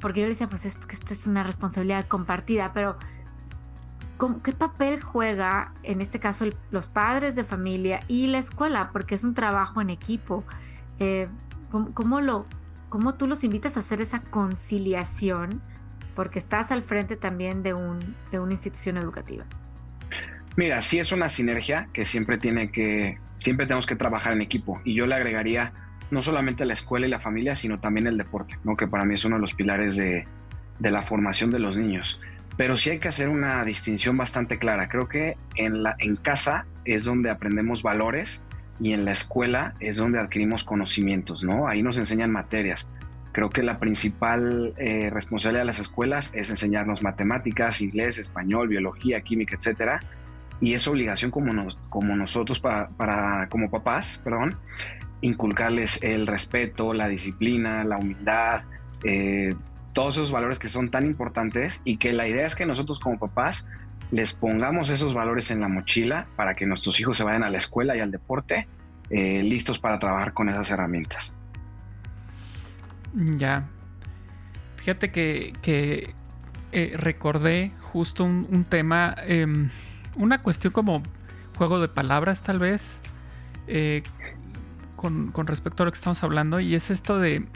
Porque 0.00 0.20
yo 0.20 0.26
le 0.26 0.30
decía, 0.30 0.48
pues 0.48 0.64
es, 0.64 0.76
que 0.76 0.94
esta 0.94 1.12
es 1.12 1.26
una 1.26 1.42
responsabilidad 1.42 2.06
compartida, 2.06 2.72
pero 2.72 2.96
¿qué 4.42 4.52
papel 4.52 5.02
juega 5.02 5.72
en 5.82 6.00
este 6.00 6.20
caso 6.20 6.46
los 6.70 6.88
padres 6.88 7.34
de 7.34 7.44
familia 7.44 8.00
y 8.08 8.26
la 8.26 8.38
escuela? 8.38 8.90
Porque 8.92 9.14
es 9.14 9.24
un 9.24 9.34
trabajo 9.34 9.80
en 9.80 9.90
equipo. 9.90 10.44
Eh, 11.00 11.28
¿cómo, 11.70 12.20
lo, 12.20 12.46
¿cómo 12.88 13.14
tú 13.14 13.26
los 13.26 13.42
invitas 13.42 13.76
a 13.76 13.80
hacer 13.80 14.00
esa 14.00 14.20
conciliación? 14.20 15.62
Porque 16.14 16.38
estás 16.38 16.70
al 16.70 16.82
frente 16.82 17.16
también 17.16 17.62
de, 17.62 17.74
un, 17.74 18.14
de 18.30 18.38
una 18.38 18.52
institución 18.52 18.98
educativa. 18.98 19.44
Mira, 20.56 20.82
sí 20.82 20.98
es 20.98 21.12
una 21.12 21.28
sinergia 21.28 21.88
que 21.92 22.04
siempre 22.04 22.36
tiene 22.36 22.70
que, 22.70 23.18
siempre 23.36 23.66
tenemos 23.66 23.86
que 23.86 23.96
trabajar 23.96 24.34
en 24.34 24.42
equipo. 24.42 24.80
Y 24.84 24.94
yo 24.94 25.06
le 25.06 25.14
agregaría 25.14 25.72
no 26.10 26.22
solamente 26.22 26.64
la 26.64 26.74
escuela 26.74 27.06
y 27.06 27.10
la 27.10 27.20
familia, 27.20 27.56
sino 27.56 27.78
también 27.78 28.06
el 28.06 28.18
deporte, 28.18 28.58
¿no? 28.64 28.76
que 28.76 28.86
para 28.86 29.04
mí 29.04 29.14
es 29.14 29.24
uno 29.24 29.36
de 29.36 29.40
los 29.40 29.54
pilares 29.54 29.96
de, 29.96 30.26
de 30.78 30.90
la 30.90 31.02
formación 31.02 31.50
de 31.50 31.60
los 31.60 31.76
niños. 31.76 32.20
Pero 32.56 32.76
sí 32.76 32.90
hay 32.90 32.98
que 32.98 33.08
hacer 33.08 33.28
una 33.28 33.64
distinción 33.64 34.16
bastante 34.16 34.58
clara. 34.58 34.88
Creo 34.88 35.08
que 35.08 35.36
en, 35.54 35.82
la, 35.82 35.94
en 35.98 36.16
casa 36.16 36.66
es 36.84 37.04
donde 37.04 37.30
aprendemos 37.30 37.82
valores 37.82 38.44
y 38.80 38.92
en 38.92 39.04
la 39.04 39.12
escuela 39.12 39.74
es 39.80 39.96
donde 39.96 40.18
adquirimos 40.18 40.64
conocimientos, 40.64 41.44
¿no? 41.44 41.68
Ahí 41.68 41.82
nos 41.82 41.98
enseñan 41.98 42.30
materias. 42.30 42.88
Creo 43.32 43.50
que 43.50 43.62
la 43.62 43.78
principal 43.78 44.74
eh, 44.76 45.10
responsabilidad 45.10 45.62
de 45.62 45.66
las 45.66 45.78
escuelas 45.78 46.32
es 46.34 46.50
enseñarnos 46.50 47.02
matemáticas, 47.02 47.80
inglés, 47.80 48.18
español, 48.18 48.68
biología, 48.68 49.20
química, 49.20 49.56
etcétera. 49.56 50.00
Y 50.60 50.74
es 50.74 50.88
obligación 50.88 51.30
como, 51.30 51.52
nos, 51.52 51.76
como 51.88 52.16
nosotros, 52.16 52.58
para, 52.58 52.88
para, 52.88 53.48
como 53.48 53.70
papás, 53.70 54.20
perdón, 54.24 54.56
inculcarles 55.20 56.02
el 56.02 56.26
respeto, 56.26 56.92
la 56.92 57.08
disciplina, 57.08 57.84
la 57.84 57.98
humildad, 57.98 58.62
eh, 59.04 59.54
todos 59.92 60.14
esos 60.14 60.32
valores 60.32 60.58
que 60.58 60.68
son 60.68 60.90
tan 60.90 61.04
importantes 61.04 61.82
y 61.84 61.96
que 61.96 62.12
la 62.12 62.28
idea 62.28 62.46
es 62.46 62.54
que 62.54 62.66
nosotros 62.66 63.00
como 63.00 63.18
papás 63.18 63.66
les 64.10 64.32
pongamos 64.32 64.90
esos 64.90 65.14
valores 65.14 65.50
en 65.50 65.60
la 65.60 65.68
mochila 65.68 66.26
para 66.36 66.54
que 66.54 66.66
nuestros 66.66 66.98
hijos 67.00 67.16
se 67.16 67.24
vayan 67.24 67.44
a 67.44 67.50
la 67.50 67.58
escuela 67.58 67.96
y 67.96 68.00
al 68.00 68.10
deporte 68.10 68.66
eh, 69.10 69.42
listos 69.42 69.78
para 69.78 69.98
trabajar 69.98 70.32
con 70.32 70.48
esas 70.48 70.70
herramientas. 70.70 71.36
Ya. 73.14 73.68
Fíjate 74.76 75.10
que, 75.10 76.14
eh, 76.72 76.94
recordé 76.96 77.72
justo 77.80 78.24
un, 78.24 78.64
tema, 78.64 79.14
em, 79.26 79.70
una 80.16 80.42
cuestión 80.42 80.72
como 80.72 81.02
juego 81.56 81.80
de 81.80 81.88
palabras 81.88 82.42
tal 82.42 82.58
vez, 82.58 83.00
eh, 83.66 84.02
con, 84.96 85.32
respecto 85.46 85.82
a 85.82 85.86
lo 85.86 85.92
que 85.92 85.96
estamos 85.96 86.22
hablando, 86.22 86.60
y 86.60 86.74
es 86.74 86.90
esto 86.90 87.18
de 87.18 87.46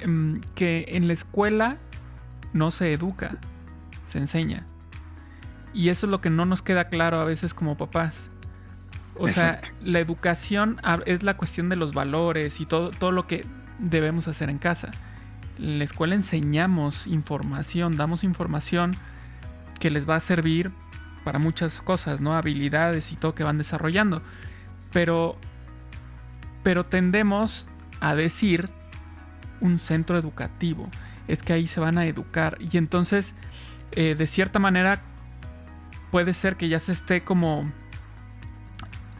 em, 0.00 0.40
que 0.54 0.86
en 0.88 1.06
la 1.06 1.12
escuela 1.12 1.76
no 2.52 2.70
se 2.70 2.92
educa, 2.92 3.36
se 4.06 4.18
enseña. 4.18 4.64
Y 5.74 5.90
eso 5.90 6.06
es 6.06 6.10
lo 6.10 6.20
que 6.20 6.30
no 6.30 6.46
nos 6.46 6.62
queda 6.62 6.88
claro 6.88 7.20
a 7.20 7.24
veces 7.24 7.54
como 7.54 7.76
papás. 7.76 8.30
O 9.18 9.28
sea, 9.28 9.60
la 9.82 9.98
educación 9.98 10.80
es 11.04 11.22
la 11.22 11.36
cuestión 11.36 11.68
de 11.68 11.76
los 11.76 11.92
valores 11.92 12.60
y 12.60 12.66
todo, 12.66 12.90
todo 12.90 13.10
lo 13.10 13.26
que 13.26 13.44
debemos 13.78 14.28
hacer 14.28 14.48
en 14.48 14.58
casa. 14.58 14.92
En 15.58 15.78
la 15.78 15.84
escuela 15.84 16.14
enseñamos 16.14 17.06
información, 17.06 17.96
damos 17.96 18.22
información 18.22 18.96
que 19.80 19.90
les 19.90 20.08
va 20.08 20.16
a 20.16 20.20
servir 20.20 20.70
para 21.24 21.38
muchas 21.38 21.80
cosas, 21.80 22.20
¿no? 22.20 22.36
Habilidades 22.36 23.12
y 23.12 23.16
todo 23.16 23.34
que 23.34 23.44
van 23.44 23.58
desarrollando. 23.58 24.22
Pero, 24.92 25.36
pero 26.62 26.84
tendemos 26.84 27.66
a 28.00 28.14
decir 28.14 28.70
un 29.60 29.80
centro 29.80 30.16
educativo. 30.16 30.88
Es 31.26 31.42
que 31.42 31.52
ahí 31.52 31.66
se 31.66 31.80
van 31.80 31.98
a 31.98 32.06
educar. 32.06 32.56
Y 32.60 32.78
entonces, 32.78 33.34
eh, 33.92 34.14
de 34.16 34.26
cierta 34.26 34.58
manera, 34.58 35.02
puede 36.10 36.34
ser 36.34 36.56
que 36.56 36.68
ya 36.68 36.80
se 36.80 36.92
esté 36.92 37.22
como 37.22 37.70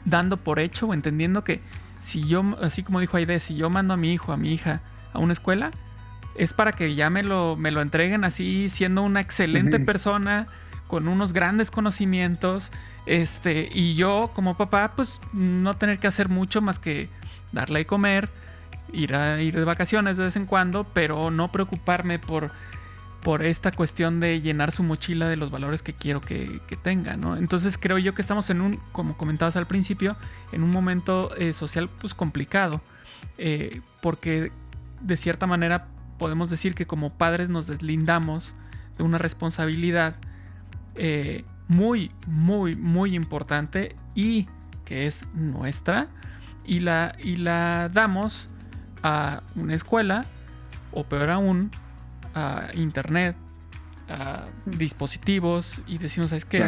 dando 0.04 0.38
por 0.38 0.58
hecho 0.58 0.86
o 0.86 0.94
entendiendo 0.94 1.44
que 1.44 1.60
si 2.00 2.26
yo, 2.26 2.56
así 2.62 2.82
como 2.82 3.00
dijo 3.00 3.16
Aide, 3.16 3.40
si 3.40 3.56
yo 3.56 3.70
mando 3.70 3.94
a 3.94 3.96
mi 3.96 4.12
hijo, 4.12 4.32
a 4.32 4.36
mi 4.36 4.52
hija 4.52 4.80
a 5.12 5.18
una 5.18 5.32
escuela, 5.32 5.70
es 6.36 6.52
para 6.52 6.72
que 6.72 6.94
ya 6.94 7.10
me 7.10 7.22
lo, 7.22 7.56
me 7.56 7.70
lo 7.70 7.80
entreguen 7.80 8.24
así, 8.24 8.68
siendo 8.68 9.02
una 9.02 9.20
excelente 9.20 9.80
persona, 9.80 10.46
con 10.86 11.08
unos 11.08 11.32
grandes 11.32 11.70
conocimientos, 11.70 12.70
este, 13.06 13.68
y 13.72 13.94
yo 13.94 14.30
como 14.34 14.56
papá, 14.56 14.92
pues 14.96 15.20
no 15.32 15.74
tener 15.74 15.98
que 15.98 16.06
hacer 16.06 16.28
mucho 16.28 16.62
más 16.62 16.78
que 16.78 17.08
darle 17.52 17.80
de 17.80 17.86
comer, 17.86 18.30
ir 18.92 19.14
a 19.14 19.40
ir 19.42 19.54
de 19.54 19.64
vacaciones 19.64 20.16
de 20.16 20.24
vez 20.24 20.36
en 20.36 20.46
cuando, 20.46 20.84
pero 20.84 21.30
no 21.30 21.48
preocuparme 21.48 22.18
por 22.18 22.50
por 23.22 23.42
esta 23.42 23.72
cuestión 23.72 24.20
de 24.20 24.40
llenar 24.40 24.72
su 24.72 24.82
mochila 24.82 25.28
de 25.28 25.36
los 25.36 25.50
valores 25.50 25.82
que 25.82 25.92
quiero 25.92 26.20
que, 26.20 26.60
tenga, 26.82 27.16
¿no? 27.16 27.36
Entonces 27.36 27.76
creo 27.76 27.98
yo 27.98 28.14
que 28.14 28.22
estamos 28.22 28.48
en 28.50 28.60
un, 28.60 28.80
como 28.92 29.16
comentabas 29.16 29.56
al 29.56 29.66
principio, 29.66 30.16
en 30.52 30.62
un 30.62 30.70
momento 30.70 31.34
eh, 31.36 31.52
social 31.52 31.90
pues 32.00 32.14
complicado, 32.14 32.80
eh, 33.36 33.80
porque 34.00 34.52
de 35.00 35.16
cierta 35.16 35.46
manera 35.46 35.88
podemos 36.18 36.50
decir 36.50 36.74
que 36.74 36.86
como 36.86 37.12
padres 37.12 37.48
nos 37.48 37.66
deslindamos 37.66 38.54
de 38.96 39.04
una 39.04 39.18
responsabilidad 39.18 40.16
eh, 40.94 41.44
muy, 41.68 42.12
muy, 42.26 42.76
muy 42.76 43.14
importante 43.14 43.94
y 44.14 44.46
que 44.84 45.06
es 45.06 45.26
nuestra 45.34 46.08
y 46.64 46.80
la, 46.80 47.14
y 47.22 47.36
la 47.36 47.88
damos 47.92 48.48
a 49.02 49.42
una 49.54 49.74
escuela 49.74 50.24
o 50.92 51.04
peor 51.04 51.30
aún 51.30 51.70
a 52.38 52.70
internet, 52.74 53.36
a 54.08 54.46
dispositivos 54.66 55.80
y 55.86 55.98
decimos, 55.98 56.32
es 56.32 56.44
que 56.44 56.62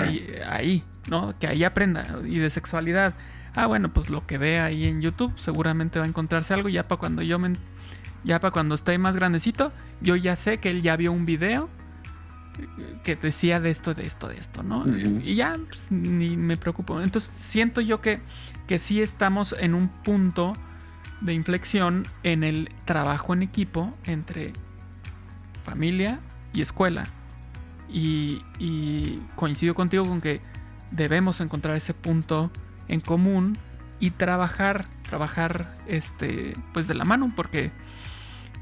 ahí, 0.47 0.85
¿no? 1.09 1.35
Que 1.39 1.47
ahí 1.47 1.65
aprenda. 1.65 2.07
Y 2.25 2.39
de 2.39 2.51
sexualidad, 2.51 3.15
ah, 3.55 3.67
bueno, 3.67 3.93
pues 3.93 4.11
lo 4.11 4.27
que 4.27 4.39
ve 4.39 4.61
ahí 4.61 4.87
en 4.87 5.01
YouTube 5.01 5.33
seguramente 5.37 5.99
va 5.99 6.05
a 6.05 6.09
encontrarse 6.09 6.55
algo. 6.55 6.69
Ya 6.69 6.87
para 6.87 6.99
cuando 6.99 7.23
yo 7.23 7.39
me, 7.39 7.53
ya 8.25 8.41
para 8.41 8.51
cuando 8.51 8.75
esté 8.75 8.97
más 8.99 9.17
grandecito, 9.17 9.73
yo 10.01 10.17
ya 10.17 10.37
sé 10.37 10.59
que 10.59 10.71
él 10.71 10.83
ya 10.83 10.97
vio 10.97 11.13
un 11.13 11.27
video 11.27 11.69
que 13.05 13.17
decía 13.17 13.61
de 13.61 13.71
esto, 13.71 13.95
de 13.95 14.07
esto, 14.07 14.29
de 14.29 14.37
esto, 14.37 14.63
¿no? 14.63 14.85
Y 15.23 15.37
ya 15.37 15.59
pues, 15.69 15.91
ni 15.91 16.37
me 16.37 16.57
preocupo. 16.57 17.01
Entonces 17.01 17.33
siento 17.35 17.81
yo 17.81 18.01
que, 18.01 18.21
que 18.67 18.79
sí 18.79 19.01
estamos 19.01 19.55
en 19.59 19.75
un 19.75 19.89
punto 19.89 20.53
de 21.21 21.35
inflexión 21.35 22.07
en 22.23 22.45
el 22.45 22.71
trabajo 22.85 23.33
en 23.33 23.43
equipo 23.43 23.95
entre 24.05 24.53
familia 25.61 26.21
y 26.53 26.61
escuela. 26.61 27.07
Y, 27.89 28.43
coincido 29.35 29.75
contigo 29.75 30.05
con 30.05 30.21
que 30.21 30.41
debemos 30.91 31.41
encontrar 31.41 31.77
ese 31.77 31.95
punto 31.95 32.51
en 32.89 33.01
común 33.01 33.59
y 33.99 34.13
trabajar, 34.13 34.87
trabajar 35.09 35.77
este, 35.87 36.55
pues 36.73 36.87
de 36.87 36.95
la 36.95 37.05
mano, 37.05 37.33
porque, 37.35 37.71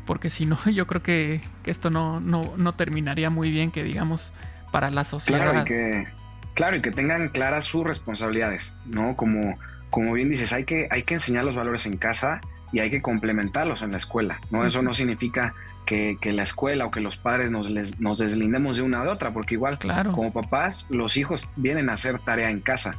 porque 0.07 0.31
si 0.31 0.47
no, 0.47 0.59
yo 0.73 0.87
creo 0.87 1.03
que, 1.03 1.41
esto 1.65 1.91
no, 1.91 2.21
no, 2.21 2.73
terminaría 2.75 3.31
muy 3.31 3.51
bien, 3.51 3.71
que 3.71 3.85
digamos, 3.85 4.33
para 4.73 4.91
la 4.91 5.05
sociedad. 5.05 5.43
Claro, 5.43 5.61
y 5.61 5.65
que, 5.65 6.09
claro, 6.55 6.77
y 6.77 6.83
que 6.83 6.91
tengan 6.91 7.29
claras 7.29 7.67
sus 7.67 7.87
responsabilidades, 7.87 8.75
¿no? 8.87 9.15
Como, 9.17 9.59
como 9.91 10.13
bien 10.15 10.31
dices, 10.31 10.53
hay 10.53 10.65
que, 10.65 10.89
hay 10.91 11.03
que 11.03 11.15
enseñar 11.15 11.45
los 11.45 11.57
valores 11.57 11.87
en 11.87 11.97
casa 11.99 12.41
y 12.73 12.81
hay 12.81 12.91
que 12.91 13.03
complementarlos 13.03 13.83
en 13.83 13.93
la 13.93 13.97
escuela, 13.97 14.41
¿no? 14.51 14.65
Eso 14.65 14.83
no 14.83 14.95
significa 14.95 15.55
que, 15.87 16.19
la 16.33 16.43
escuela 16.43 16.85
o 16.85 16.91
que 16.91 17.01
los 17.01 17.17
padres 17.17 17.51
nos, 17.51 17.71
nos 17.99 18.19
deslindemos 18.19 18.77
de 18.77 18.83
una 18.83 19.03
de 19.03 19.09
otra, 19.09 19.33
porque 19.33 19.55
igual 19.55 19.79
claro. 19.79 20.13
como 20.13 20.33
papás 20.33 20.87
los 20.91 21.17
hijos 21.17 21.49
vienen 21.57 21.89
a 21.89 21.95
hacer 21.95 22.21
tarea 22.21 22.51
en 22.51 22.61
casa, 22.61 22.97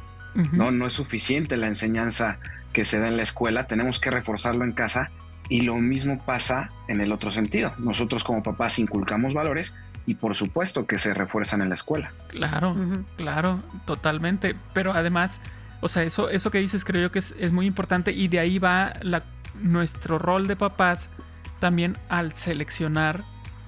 ¿no? 0.52 0.70
No 0.70 0.86
es 0.86 0.92
suficiente 0.92 1.56
la 1.56 1.68
enseñanza 1.68 2.38
que 2.72 2.84
se 2.84 3.00
da 3.00 3.08
en 3.08 3.16
la 3.16 3.22
escuela, 3.22 3.66
tenemos 3.66 4.00
que 4.00 4.10
reforzarlo 4.10 4.64
en 4.64 4.72
casa 4.72 5.10
y 5.48 5.62
lo 5.62 5.76
mismo 5.76 6.18
pasa 6.24 6.70
en 6.88 7.00
el 7.00 7.12
otro 7.12 7.30
sentido. 7.30 7.72
Nosotros 7.78 8.24
como 8.24 8.42
papás 8.42 8.78
inculcamos 8.78 9.34
valores 9.34 9.74
y 10.06 10.14
por 10.14 10.34
supuesto 10.34 10.86
que 10.86 10.98
se 10.98 11.14
refuerzan 11.14 11.62
en 11.62 11.68
la 11.68 11.74
escuela. 11.74 12.12
Claro, 12.28 12.76
claro, 13.16 13.62
totalmente. 13.86 14.56
Pero 14.72 14.92
además, 14.92 15.40
o 15.80 15.88
sea, 15.88 16.04
eso, 16.04 16.30
eso 16.30 16.50
que 16.50 16.58
dices 16.58 16.84
creo 16.84 17.02
yo 17.02 17.12
que 17.12 17.18
es, 17.18 17.34
es 17.38 17.52
muy 17.52 17.66
importante 17.66 18.12
y 18.12 18.28
de 18.28 18.38
ahí 18.38 18.58
va 18.58 18.92
la, 19.02 19.24
nuestro 19.62 20.18
rol 20.18 20.46
de 20.46 20.56
papás 20.56 21.10
también 21.58 21.98
al 22.08 22.34
seleccionar 22.34 23.24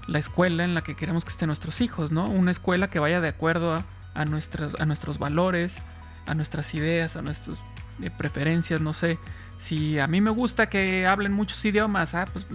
la 0.06 0.18
escuela 0.18 0.64
en 0.64 0.74
la 0.74 0.82
que 0.82 0.96
queremos 0.96 1.24
que 1.24 1.30
estén 1.30 1.46
nuestros 1.46 1.80
hijos, 1.80 2.10
¿no? 2.10 2.28
Una 2.28 2.50
escuela 2.50 2.90
que 2.90 2.98
vaya 2.98 3.20
de 3.20 3.28
acuerdo 3.28 3.84
a, 4.14 4.24
nuestros, 4.24 4.74
a 4.80 4.86
nuestros 4.86 5.18
valores, 5.18 5.78
a 6.26 6.34
nuestras 6.34 6.74
ideas, 6.74 7.16
a 7.16 7.22
nuestras 7.22 7.58
eh, 8.02 8.10
preferencias, 8.10 8.80
no 8.80 8.92
sé. 8.92 9.18
Si 9.58 9.98
a 9.98 10.08
mí 10.08 10.20
me 10.20 10.30
gusta 10.30 10.68
que 10.68 11.06
hablen 11.06 11.32
muchos 11.32 11.64
idiomas, 11.64 12.14
ah, 12.14 12.26
pues 12.32 12.46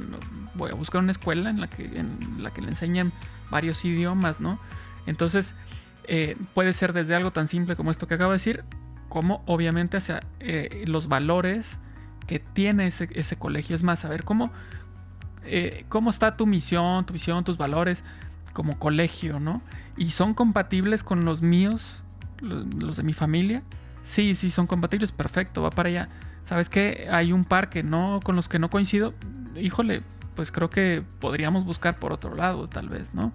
voy 0.56 0.72
a 0.72 0.74
buscar 0.74 1.02
una 1.02 1.12
escuela 1.12 1.50
en 1.50 1.62
la 1.62 1.70
que, 1.70 1.86
en 1.86 2.44
la 2.44 2.52
que 2.52 2.62
le 2.62 2.68
enseñen 2.68 3.14
varios 3.50 3.86
idiomas, 3.86 4.42
¿no? 4.42 4.60
Entonces, 5.06 5.56
eh, 6.04 6.36
puede 6.54 6.74
ser 6.74 6.92
desde 6.92 7.16
algo 7.16 7.32
tan 7.32 7.48
simple 7.48 7.78
como 7.78 7.92
esto 7.92 8.08
que 8.08 8.16
acabo 8.16 8.32
de 8.32 8.38
decir, 8.38 8.66
como 9.08 9.42
obviamente 9.46 9.98
hacia 9.98 10.22
eh, 10.42 10.84
los 10.88 11.08
valores 11.08 11.80
que 12.28 12.40
tiene 12.40 12.88
ese, 12.88 13.10
ese 13.14 13.38
colegio. 13.38 13.76
Es 13.76 13.84
más, 13.84 14.00
saber 14.00 14.24
cómo, 14.24 14.52
eh, 15.46 15.86
cómo 15.90 16.10
está 16.10 16.38
tu 16.38 16.46
misión, 16.46 17.06
tu 17.06 17.14
visión, 17.14 17.44
tus 17.44 17.58
valores 17.58 18.04
como 18.54 18.78
colegio, 18.78 19.40
¿no? 19.40 19.62
Y 19.98 20.12
son 20.12 20.34
compatibles 20.34 21.04
con 21.04 21.26
los 21.26 21.42
míos, 21.42 22.04
los, 22.42 22.98
de 22.98 23.04
mi 23.04 23.14
familia. 23.14 23.64
Sí, 24.04 24.36
sí, 24.36 24.50
son 24.50 24.68
compatibles, 24.68 25.12
perfecto, 25.12 25.62
va 25.62 25.70
para 25.70 25.90
allá. 25.90 26.10
¿Sabes 26.44 26.70
qué? 26.70 27.08
Hay 27.12 27.34
un 27.34 27.46
par 27.46 27.70
que 27.70 27.84
no, 27.84 28.20
con 28.24 28.36
los 28.36 28.48
que 28.48 28.60
no 28.60 28.70
coincido. 28.70 29.14
Híjole, 29.60 30.02
pues 30.36 30.52
creo 30.52 30.70
que 30.70 31.04
podríamos 31.20 31.66
buscar 31.66 31.98
por 31.98 32.14
otro 32.14 32.36
lado, 32.36 32.68
tal 32.68 32.90
vez, 32.90 33.14
¿no? 33.14 33.32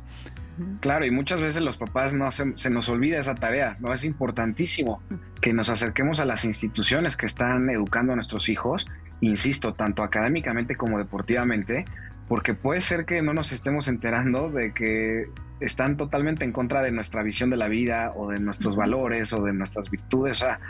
Claro, 0.80 1.06
y 1.06 1.10
muchas 1.10 1.40
veces 1.40 1.62
los 1.62 1.76
papás 1.76 2.14
no 2.14 2.30
se 2.30 2.70
nos 2.70 2.88
olvida 2.88 3.18
esa 3.18 3.34
tarea, 3.34 3.76
¿no? 3.80 3.92
Es 3.92 4.04
importantísimo 4.04 5.02
que 5.40 5.52
nos 5.52 5.68
acerquemos 5.68 6.20
a 6.20 6.24
las 6.24 6.44
instituciones 6.44 7.16
que 7.16 7.26
están 7.26 7.70
educando 7.70 8.12
a 8.12 8.16
nuestros 8.16 8.48
hijos, 8.48 8.86
insisto, 9.20 9.74
tanto 9.74 10.02
académicamente 10.02 10.76
como 10.76 10.98
deportivamente, 10.98 11.84
porque 12.28 12.54
puede 12.54 12.80
ser 12.80 13.04
que 13.04 13.22
no 13.22 13.34
nos 13.34 13.52
estemos 13.52 13.88
enterando 13.88 14.50
de 14.50 14.72
que 14.72 15.28
están 15.60 15.96
totalmente 15.96 16.44
en 16.44 16.52
contra 16.52 16.82
de 16.82 16.90
nuestra 16.90 17.22
visión 17.22 17.50
de 17.50 17.56
la 17.56 17.68
vida 17.68 18.12
o 18.14 18.30
de 18.30 18.40
nuestros 18.40 18.76
valores 18.76 19.32
o 19.32 19.42
de 19.42 19.52
nuestras 19.52 19.90
virtudes. 19.90 20.42
O 20.42 20.46
sea, 20.46 20.60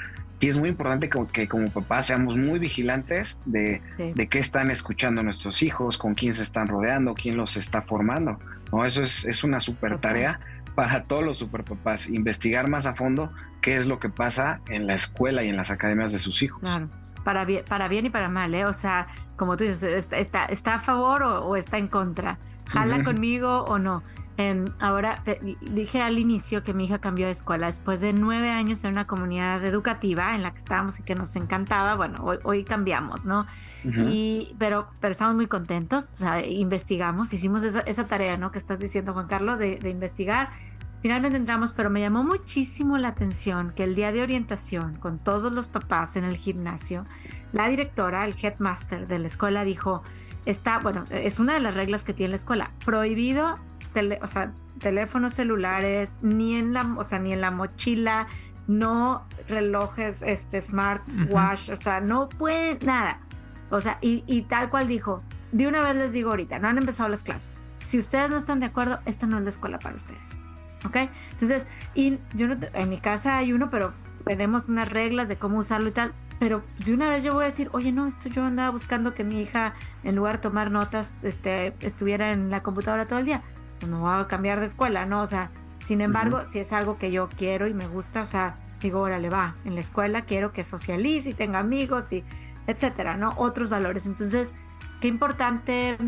sí 0.42 0.48
es 0.48 0.58
muy 0.58 0.70
importante 0.70 1.08
que, 1.08 1.46
como 1.46 1.70
papás 1.70 2.06
seamos 2.06 2.36
muy 2.36 2.58
vigilantes 2.58 3.40
de, 3.44 3.80
de, 3.96 4.28
qué 4.28 4.40
están 4.40 4.72
escuchando 4.72 5.22
nuestros 5.22 5.62
hijos, 5.62 5.98
con 5.98 6.16
quién 6.16 6.34
se 6.34 6.42
están 6.42 6.66
rodeando, 6.66 7.14
quién 7.14 7.36
los 7.36 7.56
está 7.56 7.82
formando. 7.82 8.40
¿no? 8.72 8.84
Eso 8.84 9.02
es, 9.02 9.24
es 9.24 9.44
una 9.44 9.60
super 9.60 9.98
tarea 9.98 10.40
para 10.74 11.04
todos 11.04 11.22
los 11.22 11.38
superpapás, 11.38 12.08
investigar 12.08 12.68
más 12.68 12.86
a 12.86 12.94
fondo 12.94 13.30
qué 13.60 13.76
es 13.76 13.86
lo 13.86 14.00
que 14.00 14.08
pasa 14.08 14.60
en 14.66 14.88
la 14.88 14.96
escuela 14.96 15.44
y 15.44 15.48
en 15.48 15.56
las 15.56 15.70
academias 15.70 16.10
de 16.10 16.18
sus 16.18 16.42
hijos. 16.42 16.62
Claro 16.62 16.88
para 17.22 17.44
bien, 17.44 17.64
para 17.68 17.86
bien 17.86 18.06
y 18.06 18.10
para 18.10 18.28
mal, 18.28 18.52
¿eh? 18.52 18.64
O 18.64 18.72
sea, 18.72 19.06
como 19.36 19.56
tú 19.56 19.62
dices, 19.62 20.10
está, 20.10 20.46
está, 20.46 20.74
a 20.74 20.80
favor 20.80 21.22
o, 21.22 21.54
está 21.54 21.78
en 21.78 21.86
contra, 21.86 22.38
jala 22.68 23.04
conmigo 23.04 23.62
o 23.68 23.78
no. 23.78 24.02
Em, 24.38 24.64
ahora, 24.80 25.16
te, 25.22 25.38
dije 25.60 26.00
al 26.00 26.18
inicio 26.18 26.62
que 26.62 26.72
mi 26.72 26.86
hija 26.86 27.00
cambió 27.00 27.26
de 27.26 27.32
escuela 27.32 27.66
después 27.66 28.00
de 28.00 28.12
nueve 28.14 28.50
años 28.50 28.82
en 28.84 28.92
una 28.92 29.06
comunidad 29.06 29.62
educativa 29.64 30.34
en 30.34 30.42
la 30.42 30.52
que 30.52 30.58
estábamos 30.58 30.98
y 30.98 31.02
que 31.02 31.14
nos 31.14 31.36
encantaba. 31.36 31.94
Bueno, 31.96 32.24
hoy, 32.44 32.64
cambiamos, 32.64 33.26
¿no? 33.26 33.46
y, 33.84 34.54
pero, 34.58 34.88
pero 35.00 35.10
estamos 35.10 35.34
muy 35.34 35.48
contentos, 35.48 36.12
o 36.14 36.16
sea, 36.18 36.46
investigamos, 36.46 37.32
hicimos 37.32 37.64
esa, 37.64 37.80
esa 37.80 38.06
tarea, 38.06 38.36
¿no? 38.36 38.52
Que 38.52 38.58
estás 38.58 38.78
diciendo, 38.78 39.12
Juan 39.12 39.26
Carlos, 39.26 39.58
de, 39.58 39.76
de 39.76 39.90
investigar 39.90 40.50
Finalmente 41.02 41.36
entramos, 41.36 41.72
pero 41.72 41.90
me 41.90 42.00
llamó 42.00 42.22
muchísimo 42.22 42.96
la 42.96 43.08
atención 43.08 43.72
que 43.72 43.82
el 43.82 43.96
día 43.96 44.12
de 44.12 44.22
orientación 44.22 44.94
con 44.94 45.18
todos 45.18 45.52
los 45.52 45.66
papás 45.66 46.14
en 46.14 46.22
el 46.22 46.36
gimnasio, 46.36 47.04
la 47.50 47.68
directora, 47.68 48.24
el 48.24 48.36
headmaster 48.40 49.08
de 49.08 49.18
la 49.18 49.26
escuela 49.26 49.64
dijo, 49.64 50.04
está, 50.46 50.78
bueno, 50.78 51.04
es 51.10 51.40
una 51.40 51.54
de 51.54 51.60
las 51.60 51.74
reglas 51.74 52.04
que 52.04 52.14
tiene 52.14 52.30
la 52.30 52.36
escuela, 52.36 52.70
prohibido, 52.84 53.56
o 54.20 54.26
sea, 54.26 54.52
teléfonos 54.78 55.34
celulares, 55.34 56.14
ni 56.22 56.56
en 56.56 56.72
la, 56.72 56.94
o 56.96 57.04
sea, 57.04 57.18
ni 57.18 57.32
en 57.32 57.40
la 57.40 57.50
mochila, 57.50 58.26
no 58.66 59.26
relojes, 59.48 60.22
este, 60.22 60.60
smartwatch, 60.60 61.70
o 61.70 61.76
sea, 61.76 62.00
no 62.00 62.28
puede 62.28 62.78
nada. 62.84 63.20
O 63.70 63.80
sea, 63.80 63.98
y, 64.00 64.24
y 64.26 64.42
tal 64.42 64.70
cual 64.70 64.88
dijo, 64.88 65.22
de 65.52 65.66
una 65.66 65.82
vez 65.82 65.96
les 65.96 66.12
digo 66.12 66.30
ahorita, 66.30 66.58
no 66.58 66.68
han 66.68 66.78
empezado 66.78 67.08
las 67.08 67.22
clases. 67.22 67.60
Si 67.80 67.98
ustedes 67.98 68.30
no 68.30 68.36
están 68.36 68.60
de 68.60 68.66
acuerdo, 68.66 69.00
esta 69.06 69.26
no 69.26 69.38
es 69.38 69.44
la 69.44 69.50
escuela 69.50 69.78
para 69.78 69.96
ustedes. 69.96 70.38
¿ok? 70.84 70.96
Entonces, 71.32 71.66
y 71.94 72.18
yo 72.34 72.48
no, 72.48 72.56
en 72.72 72.88
mi 72.88 72.98
casa 72.98 73.38
hay 73.38 73.52
uno, 73.52 73.70
pero 73.70 73.92
tenemos 74.24 74.68
unas 74.68 74.88
reglas 74.88 75.28
de 75.28 75.36
cómo 75.36 75.58
usarlo 75.58 75.88
y 75.88 75.92
tal, 75.92 76.12
pero 76.38 76.62
de 76.84 76.94
una 76.94 77.08
vez 77.08 77.24
yo 77.24 77.34
voy 77.34 77.44
a 77.44 77.46
decir, 77.46 77.68
oye, 77.72 77.92
no, 77.92 78.06
esto 78.06 78.28
yo 78.28 78.44
andaba 78.44 78.70
buscando 78.70 79.14
que 79.14 79.24
mi 79.24 79.40
hija, 79.40 79.74
en 80.04 80.16
lugar 80.16 80.36
de 80.36 80.42
tomar 80.42 80.70
notas, 80.70 81.14
este, 81.22 81.74
estuviera 81.80 82.32
en 82.32 82.50
la 82.50 82.62
computadora 82.62 83.06
todo 83.06 83.18
el 83.18 83.26
día, 83.26 83.42
me 83.86 83.98
voy 83.98 84.12
a 84.12 84.26
cambiar 84.26 84.60
de 84.60 84.66
escuela, 84.66 85.06
¿no? 85.06 85.22
O 85.22 85.26
sea, 85.26 85.50
sin 85.84 86.00
embargo, 86.00 86.44
si 86.44 86.58
es 86.58 86.72
algo 86.72 86.98
que 86.98 87.10
yo 87.10 87.28
quiero 87.28 87.66
y 87.66 87.74
me 87.74 87.86
gusta, 87.86 88.22
o 88.22 88.26
sea, 88.26 88.56
digo, 88.80 89.00
órale, 89.00 89.30
va, 89.30 89.54
en 89.64 89.74
la 89.74 89.80
escuela 89.80 90.22
quiero 90.22 90.52
que 90.52 90.64
socialice 90.64 91.30
y 91.30 91.34
tenga 91.34 91.58
amigos 91.58 92.12
y 92.12 92.24
etcétera, 92.66 93.16
¿no? 93.16 93.34
Otros 93.36 93.70
valores. 93.70 94.06
Entonces, 94.06 94.54
qué 95.00 95.08
importante 95.08 95.98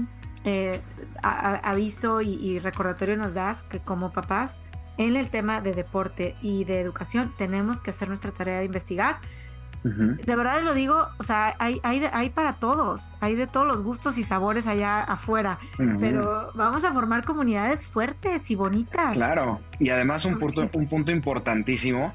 eh, 0.45 0.81
aviso 1.23 2.21
y, 2.21 2.59
recordatorio 2.59 3.17
nos 3.17 3.35
das 3.35 3.65
que 3.65 3.81
como 3.81 4.13
papás, 4.13 4.61
en 4.97 5.17
el 5.17 5.29
tema 5.29 5.61
de 5.61 5.75
deporte 5.75 6.37
y 6.41 6.65
de 6.65 6.81
educación, 6.81 7.33
tenemos 7.37 7.83
que 7.83 7.91
hacer 7.91 8.09
nuestra 8.09 8.31
tarea 8.31 8.59
de 8.59 8.67
investigar. 8.67 9.19
De 9.85 10.35
verdad 10.35 10.63
lo 10.63 10.73
digo, 10.73 11.09
o 11.19 11.23
sea, 11.25 11.55
hay, 11.59 11.79
hay, 11.83 12.31
para 12.31 12.55
todos, 12.55 13.17
hay 13.21 13.35
de 13.35 13.47
todos 13.47 13.67
los 13.67 13.83
gustos 13.83 14.17
y 14.17 14.23
sabores 14.23 14.67
allá 14.67 15.01
afuera, 15.01 15.59
pero 16.01 16.51
vamos 16.55 16.85
a 16.85 16.93
formar 16.93 17.25
comunidades 17.27 17.87
fuertes 17.87 18.51
y 18.51 18.55
bonitas. 18.55 19.15
Claro, 19.15 19.61
y 19.79 19.91
además 19.91 20.25
un 20.25 20.39
punto, 20.39 20.69
un 20.73 20.89
punto 20.89 21.13
importantísimo, 21.13 22.15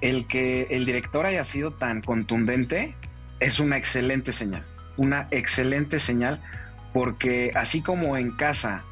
el 0.00 0.26
que 0.26 0.62
el 0.70 0.86
director 0.86 1.24
haya 1.24 1.44
sido 1.44 1.72
tan 1.72 2.02
contundente 2.02 2.96
es 3.38 3.60
una 3.60 3.78
excelente 3.78 4.32
señal, 4.32 4.64
una 4.96 5.28
excelente 5.30 6.00
señal 6.00 6.40
porque 6.92 7.52
así 7.54 7.80
como 7.80 8.16
en 8.16 8.32
casa 8.32 8.82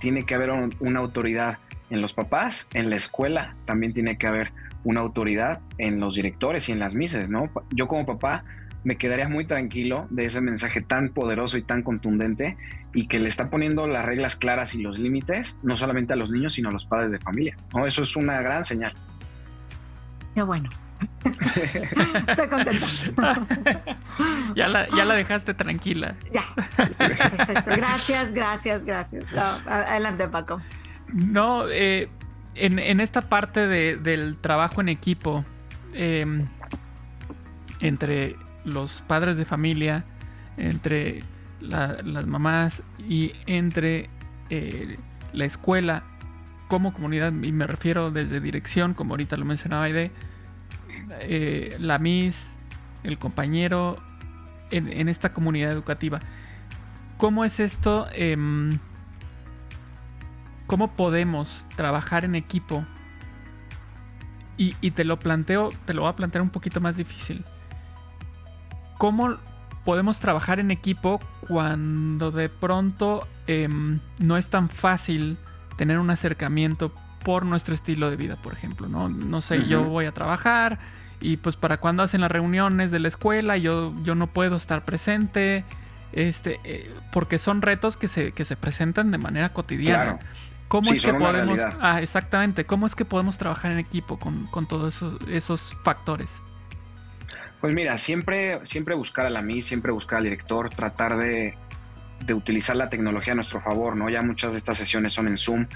tiene 0.00 0.24
que 0.24 0.34
haber 0.34 0.50
una 0.80 1.00
autoridad 1.00 1.58
en 1.90 2.00
los 2.00 2.12
papás, 2.12 2.68
en 2.74 2.90
la 2.90 2.96
escuela 2.96 3.54
también 3.66 3.92
tiene 3.92 4.18
que 4.18 4.26
haber 4.26 4.52
una 4.84 5.00
autoridad 5.00 5.60
en 5.78 6.00
los 6.00 6.14
directores 6.14 6.68
y 6.68 6.72
en 6.72 6.78
las 6.78 6.94
mises, 6.94 7.30
¿no? 7.30 7.50
Yo 7.70 7.88
como 7.88 8.06
papá 8.06 8.44
me 8.84 8.96
quedaría 8.96 9.28
muy 9.28 9.46
tranquilo 9.46 10.06
de 10.10 10.26
ese 10.26 10.40
mensaje 10.40 10.80
tan 10.80 11.10
poderoso 11.10 11.56
y 11.56 11.62
tan 11.62 11.82
contundente 11.82 12.56
y 12.94 13.06
que 13.06 13.20
le 13.20 13.28
está 13.28 13.48
poniendo 13.48 13.86
las 13.86 14.04
reglas 14.04 14.36
claras 14.36 14.74
y 14.74 14.82
los 14.82 14.98
límites, 14.98 15.58
no 15.62 15.76
solamente 15.76 16.12
a 16.12 16.16
los 16.16 16.30
niños, 16.30 16.54
sino 16.54 16.68
a 16.68 16.72
los 16.72 16.84
padres 16.84 17.12
de 17.12 17.18
familia. 17.20 17.56
¿no? 17.74 17.86
Eso 17.86 18.02
es 18.02 18.16
una 18.16 18.40
gran 18.40 18.64
señal. 18.64 18.94
Qué 20.34 20.42
bueno. 20.42 20.68
Estoy 22.28 22.48
contenta. 22.48 22.86
ya, 24.56 24.68
la, 24.68 24.88
ya 24.88 25.04
la 25.04 25.14
dejaste 25.14 25.54
tranquila. 25.54 26.14
Ya. 26.32 26.44
Perfecto. 26.76 27.70
Gracias, 27.76 28.32
gracias, 28.32 28.84
gracias. 28.84 29.24
adelante, 29.66 30.28
Paco. 30.28 30.60
No, 31.12 31.68
eh, 31.68 32.08
en, 32.54 33.00
esta 33.00 33.22
parte 33.22 33.66
del 33.66 34.36
trabajo 34.36 34.80
en 34.80 34.88
equipo 34.88 35.44
em, 35.94 36.46
entre 37.80 38.36
los 38.64 39.02
padres 39.02 39.36
de 39.36 39.44
familia, 39.44 40.04
entre 40.56 41.22
las 41.60 42.26
mamás 42.26 42.82
y 43.08 43.32
entre 43.46 44.10
eh, 44.50 44.98
la 45.32 45.44
escuela 45.44 46.02
como 46.68 46.92
comunidad, 46.92 47.32
y 47.32 47.52
me 47.52 47.66
refiero 47.66 48.10
desde 48.10 48.40
dirección, 48.40 48.94
como 48.94 49.14
ahorita 49.14 49.36
lo 49.36 49.44
mencionaba 49.44 49.84
Aide, 49.84 50.10
eh, 51.20 51.76
la 51.78 51.98
Miss, 51.98 52.50
el 53.04 53.18
compañero 53.18 53.98
en, 54.70 55.08
esta 55.08 55.32
comunidad 55.32 55.70
educativa. 55.70 56.20
¿Cómo 57.18 57.44
es 57.44 57.60
esto? 57.60 58.06
¿Cómo 60.72 60.94
podemos 60.94 61.66
trabajar 61.76 62.24
en 62.24 62.34
equipo? 62.34 62.86
Y, 64.56 64.72
te 64.92 65.04
lo 65.04 65.18
planteo, 65.18 65.68
te 65.84 65.92
lo 65.92 66.00
voy 66.00 66.10
a 66.10 66.16
plantear 66.16 66.40
un 66.40 66.48
poquito 66.48 66.80
más 66.80 66.96
difícil. 66.96 67.44
¿Cómo 68.96 69.36
podemos 69.84 70.18
trabajar 70.18 70.60
en 70.60 70.70
equipo 70.70 71.20
cuando 71.46 72.30
de 72.30 72.48
pronto 72.48 73.28
em, 73.46 74.00
no 74.22 74.38
es 74.38 74.48
tan 74.48 74.70
fácil 74.70 75.36
tener 75.76 75.98
un 75.98 76.08
acercamiento 76.08 76.90
por 77.22 77.44
nuestro 77.44 77.74
estilo 77.74 78.08
de 78.08 78.16
vida, 78.16 78.40
por 78.40 78.54
ejemplo, 78.54 78.88
¿no? 78.88 79.10
No 79.10 79.42
sé, 79.42 79.66
yo 79.66 79.84
voy 79.84 80.06
a 80.06 80.12
trabajar 80.12 80.78
y 81.20 81.36
pues 81.36 81.56
para 81.56 81.80
cuando 81.80 82.02
hacen 82.02 82.22
las 82.22 82.32
reuniones 82.32 82.90
de 82.90 82.98
la 82.98 83.08
escuela 83.08 83.58
yo, 83.58 83.92
yo 84.04 84.14
no 84.14 84.28
puedo 84.28 84.56
estar 84.56 84.86
presente, 84.86 85.66
este, 86.12 86.60
eh, 86.64 86.94
porque 87.12 87.38
son 87.38 87.60
retos 87.60 87.98
que 87.98 88.08
se, 88.08 88.32
que 88.32 88.46
se 88.46 88.56
presentan 88.56 89.10
de 89.10 89.18
manera 89.18 89.52
cotidiana. 89.52 90.18
¿Cómo 90.72 90.90
es 90.90 91.04
que 91.04 91.12
podemos, 91.12 91.60
ah, 91.82 92.00
exactamente, 92.00 92.64
cómo 92.64 92.86
es 92.86 92.94
que 92.94 93.04
podemos 93.04 93.36
trabajar 93.36 93.72
en 93.72 93.78
equipo 93.78 94.18
con, 94.18 94.66
todos 94.66 94.96
esos, 94.96 95.20
esos 95.28 95.76
factores? 95.82 96.30
Pues 97.60 97.74
mira, 97.74 97.98
siempre, 97.98 98.58
siempre 98.64 98.94
buscar 98.94 99.26
a 99.26 99.28
la 99.30 99.42
MI, 99.42 99.60
siempre 99.60 99.92
buscar 99.92 100.16
al 100.16 100.24
director, 100.24 100.70
tratar 100.70 101.18
de, 101.18 101.58
de 102.24 102.32
utilizar 102.32 102.74
la 102.74 102.88
tecnología 102.88 103.34
a 103.34 103.36
nuestro 103.36 103.60
favor, 103.60 103.96
¿no? 103.96 104.08
Ya 104.08 104.22
muchas 104.22 104.52
de 104.52 104.58
estas 104.58 104.78
sesiones 104.78 105.12
son 105.12 105.28
en 105.28 105.36
Zoom. 105.36 105.66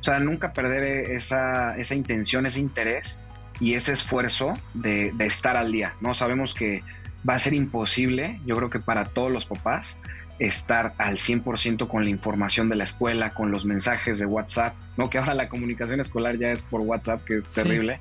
O 0.00 0.02
sea, 0.02 0.20
nunca 0.20 0.54
perder 0.54 1.10
esa, 1.10 1.76
esa 1.76 1.94
intención, 1.94 2.46
ese 2.46 2.60
interés 2.60 3.20
y 3.60 3.74
ese 3.74 3.92
esfuerzo 3.92 4.54
de, 4.72 5.12
de, 5.12 5.26
estar 5.26 5.58
al 5.58 5.70
día, 5.70 5.92
¿no? 6.00 6.14
Sabemos 6.14 6.54
que 6.54 6.82
va 7.28 7.34
a 7.34 7.38
ser 7.38 7.52
imposible, 7.52 8.40
yo 8.46 8.56
creo 8.56 8.70
que 8.70 8.80
para 8.80 9.04
todos 9.04 9.30
los 9.30 9.44
papás, 9.44 10.00
estar 10.38 10.94
al 10.98 11.16
100% 11.16 11.88
con 11.88 12.04
la 12.04 12.10
información 12.10 12.68
de 12.68 12.76
la 12.76 12.84
escuela, 12.84 13.30
con 13.30 13.50
los 13.50 13.64
mensajes 13.64 14.18
de 14.18 14.26
WhatsApp, 14.26 14.74
¿no? 14.96 15.08
Que 15.08 15.18
ahora 15.18 15.34
la 15.34 15.48
comunicación 15.48 16.00
escolar 16.00 16.38
ya 16.38 16.50
es 16.50 16.62
por 16.62 16.82
WhatsApp, 16.82 17.24
que 17.24 17.36
es 17.36 17.52
terrible, 17.54 18.00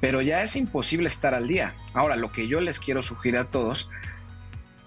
pero 0.00 0.22
ya 0.22 0.42
es 0.42 0.56
imposible 0.56 1.08
estar 1.08 1.34
al 1.34 1.48
día. 1.48 1.74
Ahora, 1.92 2.16
lo 2.16 2.32
que 2.32 2.48
yo 2.48 2.60
les 2.60 2.80
quiero 2.80 3.02
sugerir 3.02 3.38
a 3.38 3.44
todos, 3.44 3.90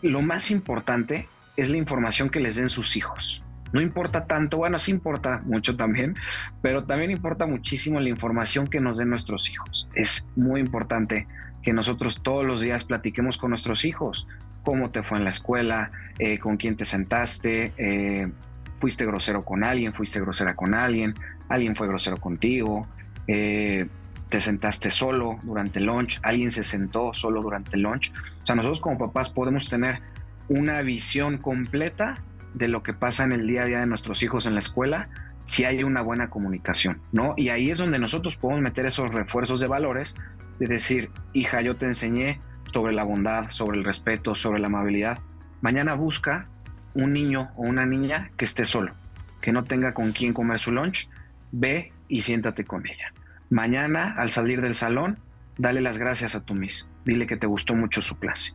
lo 0.02 0.22
más 0.22 0.52
importante 0.52 1.28
es 1.56 1.70
la 1.70 1.78
información 1.78 2.30
que 2.30 2.40
les 2.40 2.56
den 2.56 2.70
sus 2.70 2.96
hijos. 2.96 3.44
No 3.74 3.82
importa 3.82 4.26
tanto, 4.28 4.58
bueno, 4.58 4.80
sí 4.80 4.92
importa 4.92 5.42
mucho 5.44 5.76
también, 5.76 6.16
pero 6.62 6.86
también 6.86 7.12
importa 7.12 7.46
muchísimo 7.46 8.00
la 8.00 8.10
información 8.10 8.68
que 8.68 8.80
nos 8.80 8.98
den 8.98 9.10
nuestros 9.10 9.50
hijos. 9.50 9.90
Es 9.94 10.26
muy 10.36 10.62
importante 10.62 11.28
que 11.62 11.74
nosotros 11.74 12.24
todos 12.24 12.46
los 12.46 12.62
días 12.62 12.86
platiquemos 12.86 13.38
con 13.38 13.50
nuestros 13.50 13.84
hijos. 13.84 14.28
Cómo 14.68 14.90
te 14.90 15.02
fue 15.02 15.18
en 15.18 15.24
la 15.24 15.30
escuela, 15.30 15.92
eh, 16.20 16.40
con 16.40 16.58
quién 16.58 16.76
te 16.76 16.84
sentaste, 16.84 17.72
eh, 17.78 18.30
fuiste 18.76 19.06
grosero 19.06 19.46
con 19.46 19.64
alguien, 19.64 19.94
fuiste 19.94 20.20
grosera 20.20 20.58
con 20.58 20.74
alguien, 20.74 21.14
alguien 21.48 21.74
fue 21.74 21.88
grosero 21.88 22.18
contigo, 22.18 22.86
eh, 23.30 23.88
te 24.28 24.42
sentaste 24.42 24.92
solo 24.92 25.40
durante 25.44 25.80
el 25.80 25.86
lunch, 25.86 26.20
alguien 26.22 26.52
se 26.52 26.66
sentó 26.66 27.14
solo 27.14 27.42
durante 27.42 27.78
el 27.78 27.84
lunch. 27.84 28.12
O 28.44 28.46
sea, 28.46 28.56
nosotros 28.56 28.82
como 28.82 28.98
papás 28.98 29.30
podemos 29.30 29.70
tener 29.70 30.02
una 30.50 30.82
visión 30.82 31.38
completa 31.38 32.16
de 32.54 32.68
lo 32.68 32.84
que 32.84 32.92
pasa 32.92 33.24
en 33.24 33.32
el 33.32 33.48
día 33.48 33.62
a 33.62 33.66
día 33.68 33.80
de 33.80 33.88
nuestros 33.88 34.22
hijos 34.22 34.48
en 34.48 34.54
la 34.54 34.60
escuela 34.60 35.08
si 35.46 35.64
hay 35.64 35.82
una 35.86 36.02
buena 36.02 36.30
comunicación, 36.30 37.00
¿no? 37.14 37.36
Y 37.38 37.48
ahí 37.48 37.72
es 37.72 37.78
donde 37.78 38.00
nosotros 38.00 38.36
podemos 38.36 38.62
meter 38.62 38.86
esos 38.86 39.14
refuerzos 39.14 39.62
de 39.62 39.68
valores, 39.68 40.14
de 40.60 40.68
decir, 40.68 41.10
hija, 41.32 41.62
yo 41.62 41.78
te 41.78 41.86
enseñé 41.86 42.42
sobre 42.68 42.94
la 42.94 43.04
bondad, 43.04 43.50
sobre 43.50 43.78
el 43.80 43.84
respeto, 43.84 44.36
sobre 44.36 44.60
la 44.60 44.68
amabilidad. 44.68 45.20
Mañana 45.62 45.96
busca 45.96 46.48
un 46.94 47.14
niño 47.14 47.52
o 47.56 47.64
una 47.64 47.86
niña 47.86 48.32
que 48.38 48.46
esté 48.46 48.66
solo, 48.66 48.94
que 49.42 49.52
no 49.52 49.64
tenga 49.64 49.94
con 49.94 50.12
quién 50.12 50.34
comer 50.34 50.60
su 50.60 50.72
lunch, 50.72 51.10
ve 51.52 51.92
y 52.08 52.22
siéntate 52.22 52.66
con 52.66 52.88
ella. 52.88 53.14
Mañana, 53.50 54.16
al 54.18 54.30
salir 54.30 54.62
del 54.62 54.74
salón, 54.74 55.20
dale 55.58 55.82
las 55.82 55.98
gracias 55.98 56.36
a 56.36 56.44
tu 56.44 56.54
miss, 56.54 56.88
dile 57.06 57.28
que 57.28 57.38
te 57.38 57.48
gustó 57.48 57.76
mucho 57.76 58.02
su 58.02 58.18
clase. 58.18 58.54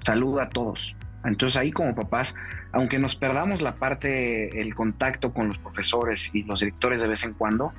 Saluda 0.00 0.44
a 0.44 0.48
todos, 0.48 0.96
entonces 1.24 1.56
ahí 1.56 1.70
como 1.70 1.94
papás, 1.94 2.34
aunque 2.72 2.98
nos 2.98 3.14
perdamos 3.14 3.62
la 3.62 3.76
parte, 3.76 4.60
el 4.60 4.74
contacto 4.74 5.32
con 5.32 5.48
los 5.48 5.58
profesores 5.58 6.34
y 6.34 6.42
los 6.42 6.60
directores 6.60 7.00
de 7.00 7.08
vez 7.08 7.24
en 7.24 7.34
cuando, 7.34 7.72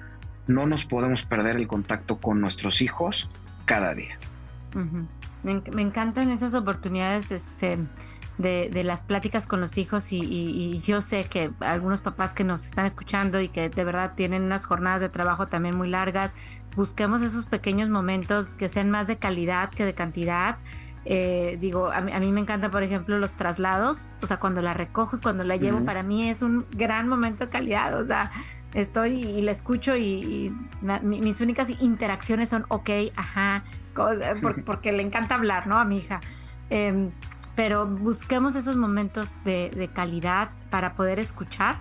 no 0.48 0.66
nos 0.66 0.86
podemos 0.86 1.24
perder 1.24 1.56
el 1.56 1.68
contacto 1.68 2.18
con 2.20 2.40
nuestros 2.40 2.82
hijos 2.82 3.30
cada 3.66 3.94
día. 3.94 4.18
Me, 5.44 5.82
encantan 5.82 6.32
esas 6.32 6.54
oportunidades 6.54 7.32
este, 7.32 7.80
de, 8.38 8.84
las 8.84 9.04
pláticas 9.04 9.48
con 9.48 9.62
los 9.62 9.78
hijos 9.78 10.12
y, 10.12 10.80
yo 10.84 11.02
sé 11.02 11.26
que 11.26 11.52
algunos 11.60 12.02
papás 12.02 12.34
que 12.34 12.44
nos 12.44 12.66
están 12.66 12.86
escuchando 12.86 13.42
y 13.42 13.50
que 13.50 13.70
de 13.70 13.84
verdad 13.84 14.14
tienen 14.16 14.44
unas 14.44 14.66
jornadas 14.66 15.02
de 15.02 15.10
trabajo 15.10 15.48
también 15.48 15.78
muy 15.78 15.90
largas, 15.90 16.34
busquemos 16.76 17.22
esos 17.22 17.46
pequeños 17.46 17.90
momentos 17.90 18.56
que 18.56 18.70
sean 18.70 18.90
más 18.90 19.08
de 19.08 19.18
calidad 19.18 19.70
que 19.70 19.86
de 19.86 19.94
cantidad. 19.94 20.58
Eh, 21.06 21.58
digo, 21.60 21.92
a 21.92 22.00
mí, 22.00 22.32
me 22.32 22.40
encanta, 22.40 22.72
por 22.72 22.82
ejemplo, 22.82 23.18
los 23.18 23.36
traslados, 23.36 24.14
o 24.22 24.28
sea, 24.28 24.40
cuando 24.40 24.62
la 24.62 24.72
recojo 24.72 25.18
y 25.18 25.20
cuando 25.20 25.44
la 25.44 25.58
llevo, 25.58 25.84
para 25.84 26.02
mí 26.02 26.30
es 26.30 26.42
un 26.42 26.66
gran 26.72 27.10
momento 27.10 27.46
de 27.46 27.52
calidad, 27.52 28.00
o 28.00 28.06
sea, 28.06 28.32
estoy 28.74 29.22
y, 29.22 29.42
la 29.42 29.52
escucho 29.52 29.98
y, 29.98 30.56
mis 31.02 31.42
únicas 31.42 31.70
interacciones 31.82 32.50
son, 32.50 32.66
ok, 32.70 32.90
ajá, 33.18 33.66
porque 34.66 34.92
le 34.92 35.04
encanta 35.04 35.36
hablar, 35.36 35.68
¿no? 35.68 35.78
A 35.78 35.86
mi 35.86 35.98
hija. 35.98 36.22
Em, 36.70 37.10
pero 37.56 37.86
busquemos 37.86 38.56
esos 38.56 38.76
momentos 38.76 39.44
de, 39.44 39.90
calidad 39.94 40.50
para 40.70 40.94
poder 40.94 41.20
escuchar 41.20 41.78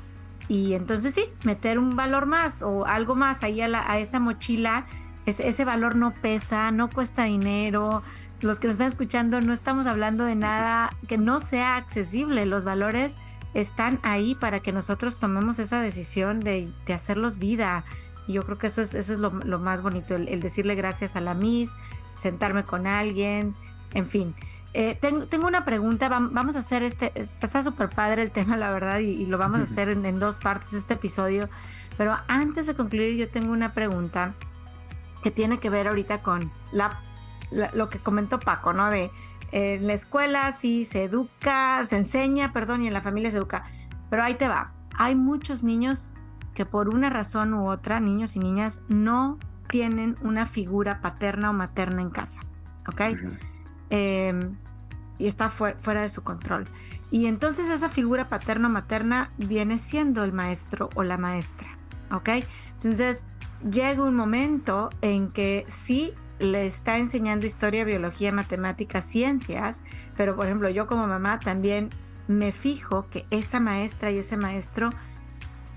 y 0.48 0.74
entonces 0.74 1.14
sí, 1.14 1.24
meter 1.44 1.78
un 1.78 1.96
valor 1.96 2.26
más 2.26 2.62
o 2.62 2.84
algo 2.84 3.14
más 3.14 3.42
ahí 3.42 3.62
a, 3.62 3.98
esa 3.98 4.20
mochila. 4.20 4.84
ese 5.24 5.64
valor 5.64 5.96
no 5.96 6.12
pesa, 6.12 6.70
no 6.72 6.90
cuesta 6.90 7.24
dinero, 7.24 8.02
los 8.42 8.58
que 8.58 8.66
nos 8.66 8.74
están 8.74 8.88
escuchando, 8.88 9.40
no 9.40 9.52
estamos 9.52 9.86
hablando 9.86 10.24
de 10.24 10.34
nada 10.34 10.90
que 11.06 11.16
no 11.16 11.40
sea 11.40 11.76
accesible. 11.76 12.44
Los 12.44 12.64
valores 12.64 13.16
están 13.54 14.00
ahí 14.02 14.34
para 14.34 14.60
que 14.60 14.72
nosotros 14.72 15.18
tomemos 15.20 15.58
esa 15.58 15.80
decisión 15.80 16.40
de, 16.40 16.72
hacerlos 16.92 17.38
vida. 17.38 17.84
Y 18.26 18.34
yo 18.34 18.42
creo 18.42 18.58
que 18.58 18.66
eso 18.66 18.82
es, 18.82 18.94
eso 18.94 19.12
es 19.12 19.18
lo, 19.18 19.30
más 19.30 19.82
bonito, 19.82 20.16
el, 20.16 20.40
decirle 20.40 20.74
gracias 20.74 21.16
a 21.16 21.20
la 21.20 21.34
Miss, 21.34 21.70
sentarme 22.14 22.64
con 22.64 22.86
alguien, 22.86 23.54
en 23.94 24.06
fin. 24.06 24.34
Eh, 24.74 24.98
tengo, 25.00 25.46
una 25.46 25.64
pregunta, 25.64 26.08
vamos 26.08 26.56
a 26.56 26.60
hacer 26.60 26.82
este, 26.82 27.12
está 27.14 27.62
súper 27.62 27.90
padre 27.90 28.22
el 28.22 28.30
tema, 28.30 28.56
la 28.56 28.70
verdad, 28.70 29.00
y, 29.00 29.26
lo 29.26 29.36
vamos 29.36 29.60
a 29.60 29.62
hacer 29.64 29.90
en, 29.90 30.06
en, 30.06 30.18
dos 30.18 30.38
partes 30.38 30.72
este 30.72 30.94
episodio, 30.94 31.48
pero 31.98 32.16
antes 32.26 32.66
de 32.66 32.74
concluir 32.74 33.16
yo 33.16 33.28
tengo 33.28 33.52
una 33.52 33.74
pregunta 33.74 34.34
que 35.22 35.30
tiene 35.30 35.58
que 35.58 35.68
ver 35.68 35.88
ahorita 35.88 36.22
con 36.22 36.50
la 36.72 37.00
lo 37.74 37.88
que 37.88 37.98
comentó 37.98 38.40
Paco, 38.40 38.72
¿no? 38.72 38.90
De 38.90 39.10
en 39.52 39.86
la 39.86 39.92
escuela 39.92 40.50
sí 40.52 40.84
se 40.84 41.04
educa, 41.04 41.86
se 41.88 41.96
enseña, 41.96 42.52
perdón, 42.52 42.82
y 42.82 42.86
en 42.86 42.94
la 42.94 43.02
familia 43.02 43.30
se 43.30 43.36
educa. 43.36 43.64
Pero 44.08 44.24
ahí 44.24 44.34
te 44.34 44.48
va. 44.48 44.72
Hay 44.96 45.14
muchos 45.14 45.62
niños 45.62 46.14
que 46.54 46.64
por 46.64 46.88
una 46.88 47.10
razón 47.10 47.52
u 47.52 47.70
otra, 47.70 48.00
niños 48.00 48.34
y 48.36 48.38
niñas, 48.38 48.80
no 48.88 49.38
tienen 49.72 50.16
una 50.20 50.44
figura 50.44 51.00
paterna 51.00 51.48
o 51.48 51.54
materna 51.54 52.02
en 52.02 52.10
casa. 52.10 52.42
¿Ok? 52.86 53.00
Em, 53.88 54.56
y 55.18 55.26
está 55.26 55.48
fuera 55.48 56.02
de 56.02 56.10
su 56.10 56.22
control. 56.22 56.66
Y 57.10 57.24
entonces 57.24 57.70
esa 57.70 57.88
figura 57.88 58.28
paterna 58.28 58.68
o 58.68 58.70
materna 58.70 59.30
viene 59.38 59.78
siendo 59.78 60.24
el 60.24 60.32
maestro 60.32 60.90
o 60.94 61.02
la 61.04 61.16
maestra. 61.16 61.68
¿Ok? 62.10 62.28
Entonces 62.74 63.24
llega 63.64 64.04
un 64.04 64.14
momento 64.14 64.90
en 65.00 65.30
que 65.30 65.64
sí 65.68 66.12
le 66.38 66.66
está 66.66 66.98
enseñando 66.98 67.46
historia, 67.46 67.84
biología, 67.84 68.30
matemáticas, 68.30 69.06
ciencias, 69.06 69.80
pero 70.18 70.36
por 70.36 70.46
ejemplo 70.46 70.68
yo 70.68 70.86
como 70.86 71.06
mamá 71.06 71.38
también 71.38 71.88
me 72.28 72.52
fijo 72.52 73.08
que 73.08 73.24
esa 73.30 73.58
maestra 73.58 74.10
y 74.10 74.18
ese 74.18 74.36
maestro 74.36 74.90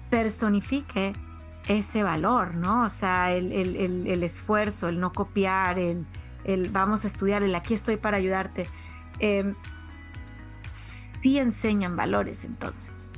personifique 0.09 1.13
ese 1.67 2.03
valor, 2.03 2.55
¿no? 2.55 2.83
O 2.83 2.89
sea, 2.89 3.33
el, 3.33 4.23
esfuerzo, 4.23 4.87
el 4.87 4.99
no 4.99 5.13
copiar, 5.13 5.79
el, 5.79 6.05
vamos 6.71 7.05
a 7.05 7.07
estudiar, 7.07 7.43
el 7.43 7.55
aquí 7.55 7.73
estoy 7.73 7.97
para 7.97 8.17
ayudarte. 8.17 8.67
Eh, 9.19 9.53
sí 10.71 11.39
enseñan 11.39 11.95
valores 11.95 12.45
entonces. 12.45 13.13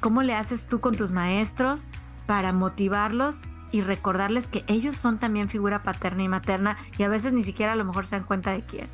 ¿Cómo 0.00 0.22
le 0.22 0.34
haces 0.34 0.66
tú 0.66 0.80
con 0.80 0.96
tus 0.96 1.10
maestros 1.10 1.86
para 2.26 2.52
motivarlos 2.52 3.44
y 3.70 3.80
recordarles 3.80 4.46
que 4.46 4.64
ellos 4.66 4.96
son 4.96 5.18
también 5.18 5.48
figura 5.48 5.82
paterna 5.82 6.22
y 6.22 6.28
materna 6.28 6.76
y 6.98 7.02
a 7.02 7.08
veces 7.08 7.32
ni 7.32 7.42
siquiera 7.42 7.72
a 7.72 7.76
lo 7.76 7.84
mejor 7.84 8.06
se 8.06 8.16
dan 8.16 8.24
cuenta 8.24 8.52
de 8.52 8.62
quién. 8.62 8.88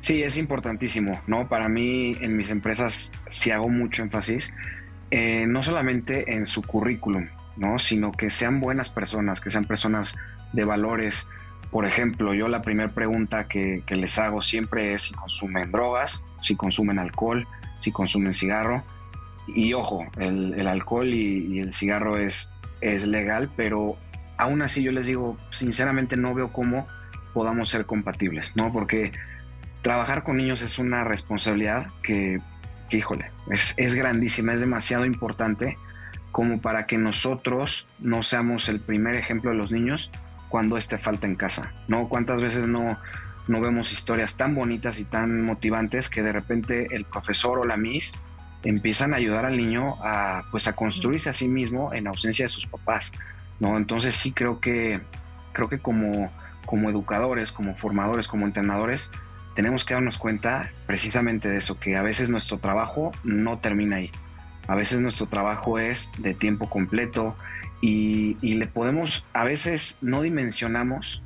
Sí, 0.00 0.22
es 0.22 0.36
importantísimo, 0.36 1.20
¿no? 1.26 1.48
Para 1.48 1.68
mí 1.68 2.16
en 2.20 2.36
mis 2.36 2.50
empresas 2.50 3.12
sí 3.28 3.50
hago 3.50 3.68
mucho 3.68 4.02
énfasis, 4.02 4.52
eh, 5.10 5.46
no 5.46 5.62
solamente 5.62 6.34
en 6.34 6.44
su 6.44 6.62
currículum, 6.62 7.28
¿no? 7.56 7.78
Sino 7.78 8.12
que 8.12 8.30
sean 8.30 8.60
buenas 8.60 8.90
personas, 8.90 9.40
que 9.40 9.50
sean 9.50 9.64
personas 9.64 10.16
de 10.52 10.64
valores. 10.64 11.28
Por 11.70 11.86
ejemplo, 11.86 12.34
yo 12.34 12.48
la 12.48 12.62
primera 12.62 12.92
pregunta 12.92 13.48
que, 13.48 13.82
les 13.88 14.18
hago 14.18 14.42
siempre 14.42 14.94
es 14.94 15.02
si 15.02 15.14
consumen 15.14 15.72
drogas, 15.72 16.24
si 16.40 16.56
consumen 16.56 16.98
alcohol, 16.98 17.46
si 17.78 17.92
consumen 17.92 18.32
cigarro. 18.32 18.84
Y 19.46 19.74
ojo, 19.74 20.06
el, 20.18 20.66
alcohol 20.66 21.08
y, 21.08 21.58
el 21.58 21.72
cigarro 21.72 22.18
es 22.18 22.50
es 22.84 23.06
legal, 23.06 23.50
pero 23.56 23.96
aún 24.36 24.62
así 24.62 24.82
yo 24.82 24.92
les 24.92 25.06
digo, 25.06 25.38
sinceramente 25.50 26.16
no 26.16 26.34
veo 26.34 26.52
cómo 26.52 26.86
podamos 27.32 27.70
ser 27.70 27.86
compatibles, 27.86 28.56
¿no? 28.56 28.72
Porque 28.72 29.10
trabajar 29.82 30.22
con 30.22 30.36
niños 30.36 30.60
es 30.62 30.78
una 30.78 31.02
responsabilidad 31.02 31.88
que, 32.02 32.40
híjole, 32.90 33.30
es, 33.50 33.74
es 33.76 33.94
grandísima, 33.94 34.52
es 34.52 34.60
demasiado 34.60 35.06
importante 35.06 35.78
como 36.34 36.60
para 36.60 36.84
que 36.84 36.98
nosotros 36.98 37.86
no 38.00 38.24
seamos 38.24 38.68
el 38.68 38.80
primer 38.80 39.14
ejemplo 39.14 39.52
de 39.52 39.56
los 39.56 39.70
niños 39.70 40.10
cuando 40.48 40.76
esté 40.76 40.98
falta 40.98 41.28
en 41.28 41.36
casa, 41.36 41.72
¿no? 41.86 42.08
¿Cuántas 42.08 42.42
veces 42.42 42.66
no, 42.66 42.98
no 43.46 43.60
vemos 43.60 43.92
historias 43.92 44.34
tan 44.36 44.52
bonitas 44.52 44.98
y 44.98 45.04
tan 45.04 45.44
motivantes 45.44 46.08
que 46.08 46.24
de 46.24 46.32
repente 46.32 46.96
el 46.96 47.04
profesor 47.04 47.60
o 47.60 47.64
la 47.64 47.76
miss 47.76 48.14
empiezan 48.64 49.14
a 49.14 49.18
ayudar 49.18 49.44
al 49.44 49.56
niño 49.56 49.94
a, 50.02 50.42
pues, 50.50 50.66
a 50.66 50.74
construirse 50.74 51.30
a 51.30 51.32
sí 51.32 51.46
mismo 51.46 51.94
en 51.94 52.08
ausencia 52.08 52.46
de 52.46 52.48
sus 52.48 52.66
papás, 52.66 53.12
¿no? 53.60 53.76
Entonces 53.76 54.16
sí 54.16 54.32
creo 54.32 54.58
que, 54.58 55.02
creo 55.52 55.68
que 55.68 55.78
como, 55.78 56.32
como 56.66 56.90
educadores, 56.90 57.52
como 57.52 57.76
formadores, 57.76 58.26
como 58.26 58.44
entrenadores, 58.44 59.12
tenemos 59.54 59.84
que 59.84 59.94
darnos 59.94 60.18
cuenta 60.18 60.72
precisamente 60.88 61.48
de 61.48 61.58
eso, 61.58 61.78
que 61.78 61.96
a 61.96 62.02
veces 62.02 62.28
nuestro 62.28 62.58
trabajo 62.58 63.12
no 63.22 63.60
termina 63.60 63.98
ahí. 63.98 64.10
A 64.66 64.74
veces 64.74 65.00
nuestro 65.00 65.26
trabajo 65.26 65.78
es 65.78 66.10
de 66.18 66.34
tiempo 66.34 66.68
completo 66.68 67.36
y, 67.80 68.36
le 68.40 68.66
podemos, 68.66 69.26
a 69.34 69.44
veces 69.44 69.98
no 70.00 70.22
dimensionamos 70.22 71.22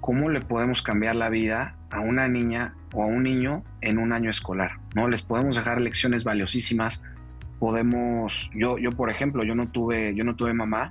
cómo 0.00 0.28
le 0.28 0.40
podemos 0.40 0.82
cambiar 0.82 1.16
la 1.16 1.30
vida 1.30 1.76
a 1.90 2.00
una 2.00 2.28
niña 2.28 2.74
o 2.92 3.02
a 3.02 3.06
un 3.06 3.22
niño 3.22 3.62
en 3.80 3.98
un 3.98 4.12
año 4.12 4.28
escolar, 4.28 4.78
¿no? 4.94 5.08
Les 5.08 5.22
podemos 5.22 5.56
dejar 5.56 5.80
lecciones 5.80 6.24
valiosísimas, 6.24 7.02
podemos, 7.58 8.50
yo, 8.54 8.76
yo 8.76 8.92
por 8.92 9.08
ejemplo, 9.08 9.42
yo 9.44 9.54
no 9.54 9.68
tuve, 9.68 10.14
yo 10.14 10.24
no 10.24 10.36
tuve 10.36 10.52
mamá 10.52 10.90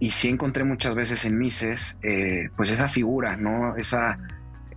y 0.00 0.10
sí 0.10 0.28
encontré 0.28 0.64
muchas 0.64 0.94
veces 0.94 1.24
en 1.26 1.38
Mises, 1.38 1.98
eh, 2.02 2.48
pues 2.56 2.70
esa 2.70 2.88
figura, 2.88 3.36
¿no? 3.36 3.76
Esa, 3.76 4.18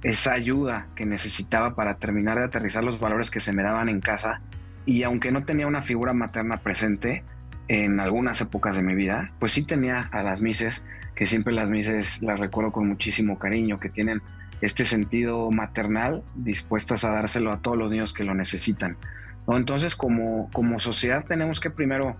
esa 0.03 0.33
ayuda 0.33 0.87
que 0.95 1.05
necesitaba 1.05 1.75
para 1.75 1.95
terminar 1.95 2.37
de 2.37 2.43
aterrizar 2.43 2.83
los 2.83 2.99
valores 2.99 3.31
que 3.31 3.39
se 3.39 3.53
me 3.53 3.63
daban 3.63 3.89
en 3.89 4.01
casa 4.01 4.41
y 4.86 5.04
aunque 5.04 5.32
no 5.32 5.43
tenía 5.43 5.67
una 5.67 5.82
figura 5.82 6.13
materna 6.13 6.58
presente 6.58 7.24
en 7.67 8.00
algunas 8.00 8.41
épocas 8.41 8.76
de 8.76 8.84
mi 8.84 8.96
vida, 8.96 9.32
pues 9.39 9.54
sí 9.54 9.63
tenía 9.63 10.10
a 10.12 10.24
las 10.24 10.41
Mises, 10.41 10.86
que 11.15 11.26
siempre 11.26 11.54
las 11.54 11.69
Mises 11.69 12.22
las 12.22 12.39
recuerdo 12.39 12.72
con 12.72 12.88
muchísimo 12.88 13.39
cariño, 13.39 13.80
que 13.80 13.89
tienen 13.89 14.22
este 14.62 14.86
sentido 14.86 15.52
maternal 15.52 16.24
dispuestas 16.36 17.04
a 17.04 17.12
dárselo 17.12 17.52
a 17.52 17.58
todos 17.60 17.78
los 17.78 17.91
niños 17.91 18.13
que 18.13 18.24
lo 18.24 18.34
necesitan. 18.34 18.98
¿no? 19.48 19.58
Entonces, 19.58 19.96
como, 19.96 20.50
como 20.52 20.80
sociedad 20.80 21.26
tenemos 21.26 21.60
que 21.60 21.69
primero 21.69 22.15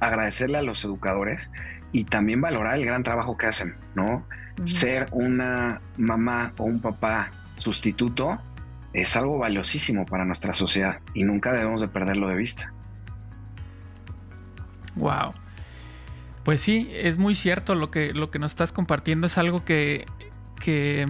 agradecerle 0.00 0.58
a 0.58 0.62
los 0.62 0.84
educadores 0.84 1.50
y 1.92 2.04
también 2.04 2.40
valorar 2.40 2.76
el 2.76 2.84
gran 2.84 3.02
trabajo 3.02 3.36
que 3.36 3.46
hacen, 3.46 3.74
¿no? 3.94 4.24
Ser 4.64 5.06
una 5.12 5.80
mamá 5.96 6.52
o 6.58 6.64
un 6.64 6.80
papá 6.80 7.30
sustituto 7.56 8.38
es 8.92 9.16
algo 9.16 9.38
valiosísimo 9.38 10.06
para 10.06 10.24
nuestra 10.24 10.54
sociedad 10.54 11.00
y 11.14 11.24
nunca 11.24 11.52
debemos 11.52 11.80
de 11.80 11.88
perderlo 11.88 12.28
de 12.28 12.36
vista. 12.36 12.72
Wow. 14.96 15.32
Pues 16.44 16.60
sí, 16.60 16.90
es 16.92 17.18
muy 17.18 17.34
cierto 17.34 17.74
lo 17.74 17.90
que, 17.90 18.12
lo 18.14 18.30
que 18.30 18.38
nos 18.38 18.52
estás 18.52 18.72
compartiendo. 18.72 19.26
Es 19.26 19.38
algo 19.38 19.64
que, 19.64 20.06
que 20.60 21.06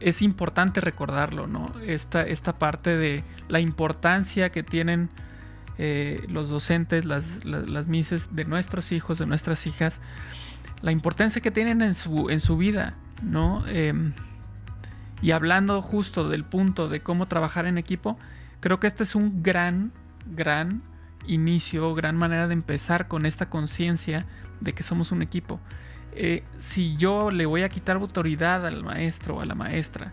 es 0.00 0.22
importante 0.22 0.80
recordarlo, 0.80 1.46
¿no? 1.46 1.72
Esta, 1.86 2.22
esta 2.22 2.54
parte 2.54 2.96
de 2.96 3.22
la 3.48 3.60
importancia 3.60 4.50
que 4.50 4.62
tienen 4.62 5.10
eh, 5.76 6.24
los 6.28 6.48
docentes, 6.48 7.04
las, 7.04 7.44
las, 7.44 7.86
mises 7.86 8.34
de 8.34 8.44
nuestros 8.44 8.92
hijos, 8.92 9.18
de 9.18 9.26
nuestras 9.26 9.66
hijas, 9.66 10.00
la 10.82 10.90
importancia 10.90 11.40
que 11.40 11.50
tienen 11.50 11.82
en 11.82 11.94
su, 11.94 12.30
en 12.30 12.40
su 12.40 12.56
vida, 12.56 12.94
¿no? 13.22 13.64
Em, 13.68 14.12
y 15.20 15.32
hablando 15.32 15.82
justo 15.82 16.28
del 16.28 16.44
punto 16.44 16.88
de 16.88 17.00
cómo 17.00 17.26
trabajar 17.26 17.66
en 17.66 17.78
equipo, 17.78 18.18
creo 18.60 18.80
que 18.80 18.86
este 18.86 19.02
es 19.02 19.14
un 19.14 19.42
gran, 19.42 19.92
gran 20.26 20.82
inicio, 21.26 21.94
gran 21.94 22.16
manera 22.16 22.46
de 22.46 22.54
empezar 22.54 23.08
con 23.08 23.26
esta 23.26 23.46
conciencia 23.50 24.26
de 24.60 24.72
que 24.72 24.82
somos 24.82 25.12
un 25.12 25.22
equipo. 25.22 25.60
Eh, 26.12 26.42
si 26.56 26.96
yo 26.96 27.30
le 27.30 27.46
voy 27.46 27.62
a 27.62 27.68
quitar 27.68 27.96
autoridad 27.96 28.66
al 28.66 28.82
maestro 28.82 29.36
o 29.36 29.40
a 29.40 29.44
la 29.44 29.54
maestra 29.54 30.12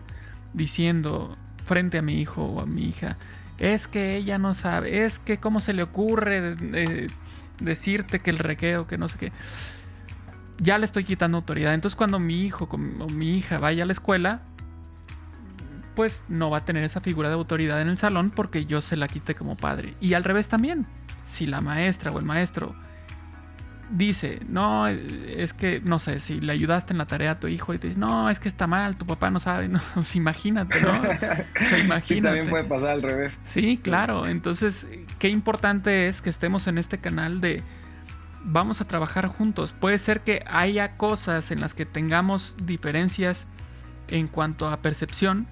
diciendo 0.52 1.36
frente 1.64 1.98
a 1.98 2.02
mi 2.02 2.20
hijo 2.20 2.44
o 2.44 2.60
a 2.60 2.66
mi 2.66 2.84
hija, 2.84 3.16
es 3.58 3.88
que 3.88 4.16
ella 4.16 4.38
no 4.38 4.54
sabe, 4.54 5.04
es 5.04 5.18
que 5.18 5.38
cómo 5.38 5.60
se 5.60 5.72
le 5.72 5.82
ocurre 5.82 6.56
decirte 7.58 8.20
que 8.20 8.30
el 8.30 8.38
requeo, 8.38 8.86
que 8.86 8.98
no 8.98 9.08
sé 9.08 9.18
qué, 9.18 9.32
ya 10.58 10.78
le 10.78 10.84
estoy 10.84 11.04
quitando 11.04 11.38
autoridad. 11.38 11.74
Entonces 11.74 11.96
cuando 11.96 12.18
mi 12.18 12.44
hijo 12.44 12.68
o 12.70 13.08
mi 13.08 13.36
hija 13.36 13.58
vaya 13.58 13.84
a 13.84 13.86
la 13.86 13.92
escuela, 13.92 14.42
pues 15.96 16.22
no 16.28 16.50
va 16.50 16.58
a 16.58 16.64
tener 16.64 16.84
esa 16.84 17.00
figura 17.00 17.28
de 17.28 17.34
autoridad 17.34 17.80
en 17.82 17.88
el 17.88 17.98
salón 17.98 18.30
porque 18.30 18.66
yo 18.66 18.80
se 18.80 18.94
la 18.96 19.08
quité 19.08 19.34
como 19.34 19.56
padre. 19.56 19.94
Y 20.00 20.14
al 20.14 20.22
revés 20.22 20.48
también, 20.48 20.86
si 21.24 21.46
la 21.46 21.60
maestra 21.60 22.12
o 22.12 22.18
el 22.20 22.24
maestro 22.24 22.76
dice, 23.90 24.40
no, 24.48 24.86
es 24.88 25.54
que, 25.54 25.80
no 25.80 25.98
sé, 25.98 26.18
si 26.18 26.40
le 26.40 26.52
ayudaste 26.52 26.92
en 26.92 26.98
la 26.98 27.06
tarea 27.06 27.32
a 27.32 27.40
tu 27.40 27.48
hijo 27.48 27.72
y 27.72 27.78
te 27.78 27.88
dice, 27.88 27.98
no, 27.98 28.28
es 28.30 28.40
que 28.40 28.48
está 28.48 28.66
mal, 28.66 28.96
tu 28.96 29.06
papá 29.06 29.30
no 29.30 29.40
sabe, 29.40 29.68
no, 29.70 29.80
pues 29.94 30.14
imagínate, 30.14 30.80
¿no? 30.80 30.92
O 31.72 31.76
imagínate. 31.76 32.02
Sí, 32.02 32.20
también 32.20 32.48
puede 32.50 32.64
pasar 32.64 32.90
al 32.90 33.02
revés. 33.02 33.38
Sí, 33.44 33.78
claro, 33.82 34.26
entonces, 34.26 34.86
qué 35.18 35.28
importante 35.30 36.08
es 36.08 36.20
que 36.20 36.30
estemos 36.30 36.66
en 36.66 36.78
este 36.78 36.98
canal 36.98 37.40
de 37.40 37.62
vamos 38.44 38.80
a 38.80 38.86
trabajar 38.86 39.26
juntos. 39.26 39.72
Puede 39.72 39.98
ser 39.98 40.20
que 40.20 40.44
haya 40.46 40.96
cosas 40.96 41.50
en 41.50 41.60
las 41.60 41.74
que 41.74 41.86
tengamos 41.86 42.54
diferencias 42.62 43.46
en 44.08 44.28
cuanto 44.28 44.68
a 44.68 44.82
percepción, 44.82 45.48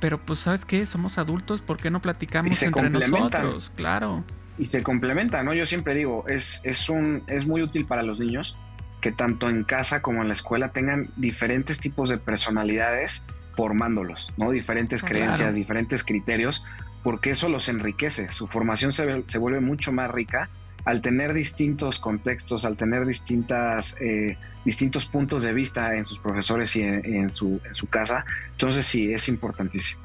pero 0.00 0.18
pues 0.18 0.40
sabes 0.40 0.64
qué, 0.64 0.84
somos 0.86 1.18
adultos, 1.18 1.62
¿por 1.62 1.76
qué 1.76 1.90
no 1.90 2.00
platicamos 2.00 2.62
entre 2.62 2.90
nosotros? 2.90 3.72
Claro. 3.76 4.24
Y 4.58 4.66
se 4.66 4.82
complementa, 4.82 5.42
¿no? 5.42 5.52
Yo 5.52 5.66
siempre 5.66 5.94
digo, 5.94 6.24
es, 6.28 6.60
es, 6.64 6.88
un, 6.88 7.22
es 7.26 7.46
muy 7.46 7.62
útil 7.62 7.86
para 7.86 8.02
los 8.02 8.18
niños 8.18 8.56
que 9.00 9.12
tanto 9.12 9.48
en 9.48 9.64
casa 9.64 10.00
como 10.00 10.22
en 10.22 10.28
la 10.28 10.34
escuela 10.34 10.72
tengan 10.72 11.10
diferentes 11.16 11.78
tipos 11.78 12.08
de 12.08 12.18
personalidades 12.18 13.24
formándolos, 13.54 14.32
¿no? 14.36 14.50
Diferentes 14.50 15.04
ah, 15.04 15.08
creencias, 15.08 15.54
diferentes 15.54 16.04
criterios, 16.04 16.64
porque 17.02 17.30
eso 17.30 17.48
los 17.48 17.68
enriquece, 17.68 18.30
su 18.30 18.46
formación 18.46 18.92
se, 18.92 19.22
se, 19.26 19.38
vuelve 19.38 19.60
mucho 19.60 19.92
más 19.92 20.10
rica 20.10 20.50
al 20.86 21.02
tener 21.02 21.34
distintos 21.34 21.98
contextos, 21.98 22.64
al 22.64 22.76
tener 22.76 23.04
distintas, 23.06 23.96
eh, 24.00 24.38
distintos 24.64 25.06
puntos 25.06 25.42
de 25.42 25.52
vista 25.52 25.96
en 25.96 26.04
sus 26.04 26.20
profesores 26.20 26.74
y 26.76 26.82
en, 26.82 27.32
su, 27.32 27.60
en 27.64 27.74
su 27.74 27.88
casa. 27.88 28.24
Entonces 28.52 28.86
sí, 28.86 29.12
es 29.12 29.28
importantísimo. 29.28 30.00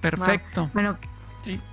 Perfecto. 0.00 0.68
Bueno, 0.74 0.98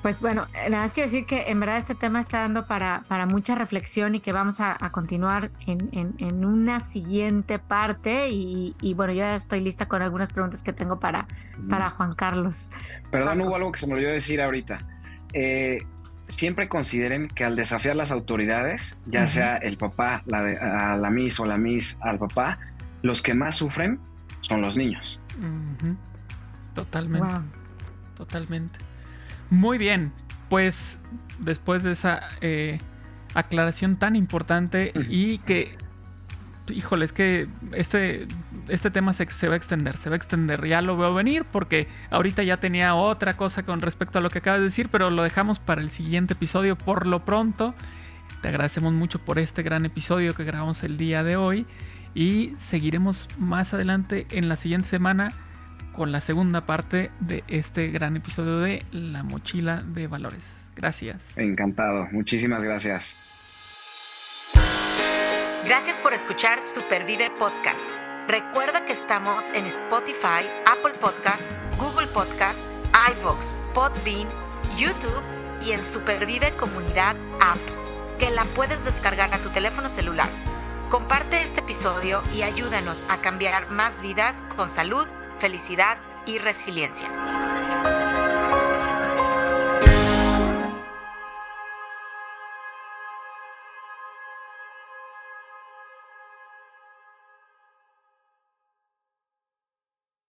pues 0.03 0.21
bueno, 0.21 0.47
nada 0.69 0.83
más 0.83 0.93
quiero 0.93 1.09
decir 1.09 1.25
que 1.25 1.49
en 1.49 1.59
verdad 1.59 1.77
este 1.77 1.95
tema 1.95 2.21
está 2.21 2.41
dando 2.41 2.67
para, 2.67 3.03
para 3.07 3.25
mucha 3.25 3.55
reflexión 3.55 4.13
y 4.13 4.19
que 4.19 4.31
vamos 4.31 4.59
a, 4.59 4.77
continuar 4.91 5.49
en, 5.65 5.89
en, 5.91 6.45
una 6.45 6.79
siguiente 6.79 7.57
parte 7.57 8.29
y, 8.29 8.93
bueno, 8.95 9.13
yo 9.13 9.19
ya 9.19 9.35
estoy 9.35 9.61
lista 9.61 9.87
con 9.87 10.03
algunas 10.03 10.31
preguntas 10.31 10.61
que 10.61 10.73
tengo 10.73 10.99
para, 10.99 11.27
para 11.69 11.89
Juan 11.89 12.13
Carlos. 12.13 12.69
Perdón, 13.09 13.41
hubo 13.41 13.55
algo 13.55 13.71
que 13.71 13.79
se 13.79 13.87
me 13.87 13.95
olvidó 13.95 14.11
decir 14.11 14.41
ahorita. 14.41 14.77
Eh, 15.33 15.85
siempre 16.27 16.67
consideren 16.67 17.27
que 17.27 17.43
al 17.43 17.55
desafiar 17.55 17.95
las 17.95 18.11
autoridades, 18.11 18.97
ya 19.05 19.27
sea 19.27 19.57
el 19.57 19.77
papá, 19.77 20.23
la 20.25 20.91
a 20.93 20.97
la 20.97 21.09
Miss 21.09 21.39
o 21.39 21.45
la 21.45 21.57
Miss 21.57 21.97
al 22.01 22.19
papá, 22.19 22.59
los 23.01 23.21
que 23.21 23.33
más 23.33 23.55
sufren 23.55 23.99
son 24.41 24.61
los 24.61 24.77
niños. 24.77 25.19
Totalmente. 26.73 27.27
Totalmente. 28.15 28.79
Muy 29.49 29.77
bien. 29.77 30.11
Pues 30.49 31.01
después 31.39 31.83
de 31.83 31.91
esa 31.91 32.21
eh, 32.41 32.79
aclaración 33.33 33.97
tan 33.97 34.15
importante 34.15 34.91
y 35.09 35.39
que 35.39 35.77
híjole, 36.69 37.05
es 37.05 37.13
que 37.13 37.47
este, 37.73 38.27
este 38.69 38.91
tema 38.91 39.13
se, 39.13 39.29
se, 39.29 39.47
va 39.47 39.53
a 39.53 39.57
extender, 39.57 39.97
se 39.97 40.09
va 40.09 40.15
a 40.15 40.17
extender. 40.17 40.65
Ya 40.65 40.81
lo 40.81 40.97
veo 40.97 41.13
venir 41.13 41.45
porque 41.45 41.87
ahorita 42.09 42.43
ya 42.43 42.57
tenía 42.57 42.95
otra 42.95 43.37
cosa 43.37 43.63
con 43.63 43.81
respecto 43.81 44.19
a 44.19 44.21
lo 44.21 44.29
que 44.29 44.39
acabas 44.39 44.59
de 44.59 44.65
decir, 44.65 44.89
pero 44.89 45.09
lo 45.09 45.23
dejamos 45.23 45.59
para 45.59 45.81
el 45.81 45.89
siguiente 45.89 46.33
episodio 46.33 46.77
por 46.77 47.07
lo 47.07 47.25
pronto. 47.25 47.73
Te 48.41 48.49
agradecemos 48.49 48.93
mucho 48.93 49.19
por 49.19 49.39
este 49.39 49.63
gran 49.63 49.85
episodio 49.85 50.33
que 50.33 50.43
grabamos 50.43 50.83
el 50.83 50.97
día 50.97 51.23
de 51.23 51.37
hoy 51.37 51.65
y 52.13 52.53
seguiremos 52.57 53.27
más 53.37 53.73
adelante 53.73 54.27
en 54.31 54.49
la 54.49 54.55
siguiente 54.55 54.87
semana 54.87 55.33
con 55.93 56.11
la 56.11 56.21
segunda 56.21 56.65
parte 56.65 57.09
de 57.19 57.43
este 57.47 57.87
gran 57.89 58.15
episodio 58.15 58.59
de 58.59 58.85
La 58.91 59.23
Mochila 59.23 59.81
de 59.81 60.07
Valores. 60.07 60.69
Gracias. 60.75 61.35
Encantado, 61.35 62.07
muchísimas 62.11 62.61
gracias. 62.61 63.17
Gracias 65.65 65.99
por 65.99 66.13
escuchar 66.13 66.61
Supervive 66.61 67.31
Podcast. 67.37 68.06
Recuerda 68.27 68.83
que 68.83 68.91
estamos 68.91 69.45
en 69.51 69.67
Spotify, 69.67 70.49
Apple 70.65 70.95
Podcast, 70.99 71.53
Google 71.77 72.07
Podcast, 72.07 72.67
iVoox, 73.13 73.53
Podbean, 73.73 74.27
YouTube 74.75 75.23
y 75.61 75.71
en 75.71 75.81
Supervive 75.81 76.53
Comunidad 76.57 77.15
App, 77.39 77.57
que 78.19 78.29
la 78.29 78.43
puedes 78.43 78.83
descargar 78.83 79.33
a 79.33 79.37
tu 79.37 79.47
teléfono 79.51 79.87
celular. 79.87 80.27
Comparte 80.89 81.41
este 81.41 81.61
episodio 81.61 82.21
y 82.35 82.41
ayúdanos 82.41 83.05
a 83.07 83.15
cambiar 83.21 83.71
más 83.71 84.01
vidas 84.01 84.43
con 84.57 84.69
salud, 84.69 85.07
felicidad 85.39 85.97
y 86.25 86.37
resiliencia. 86.37 87.46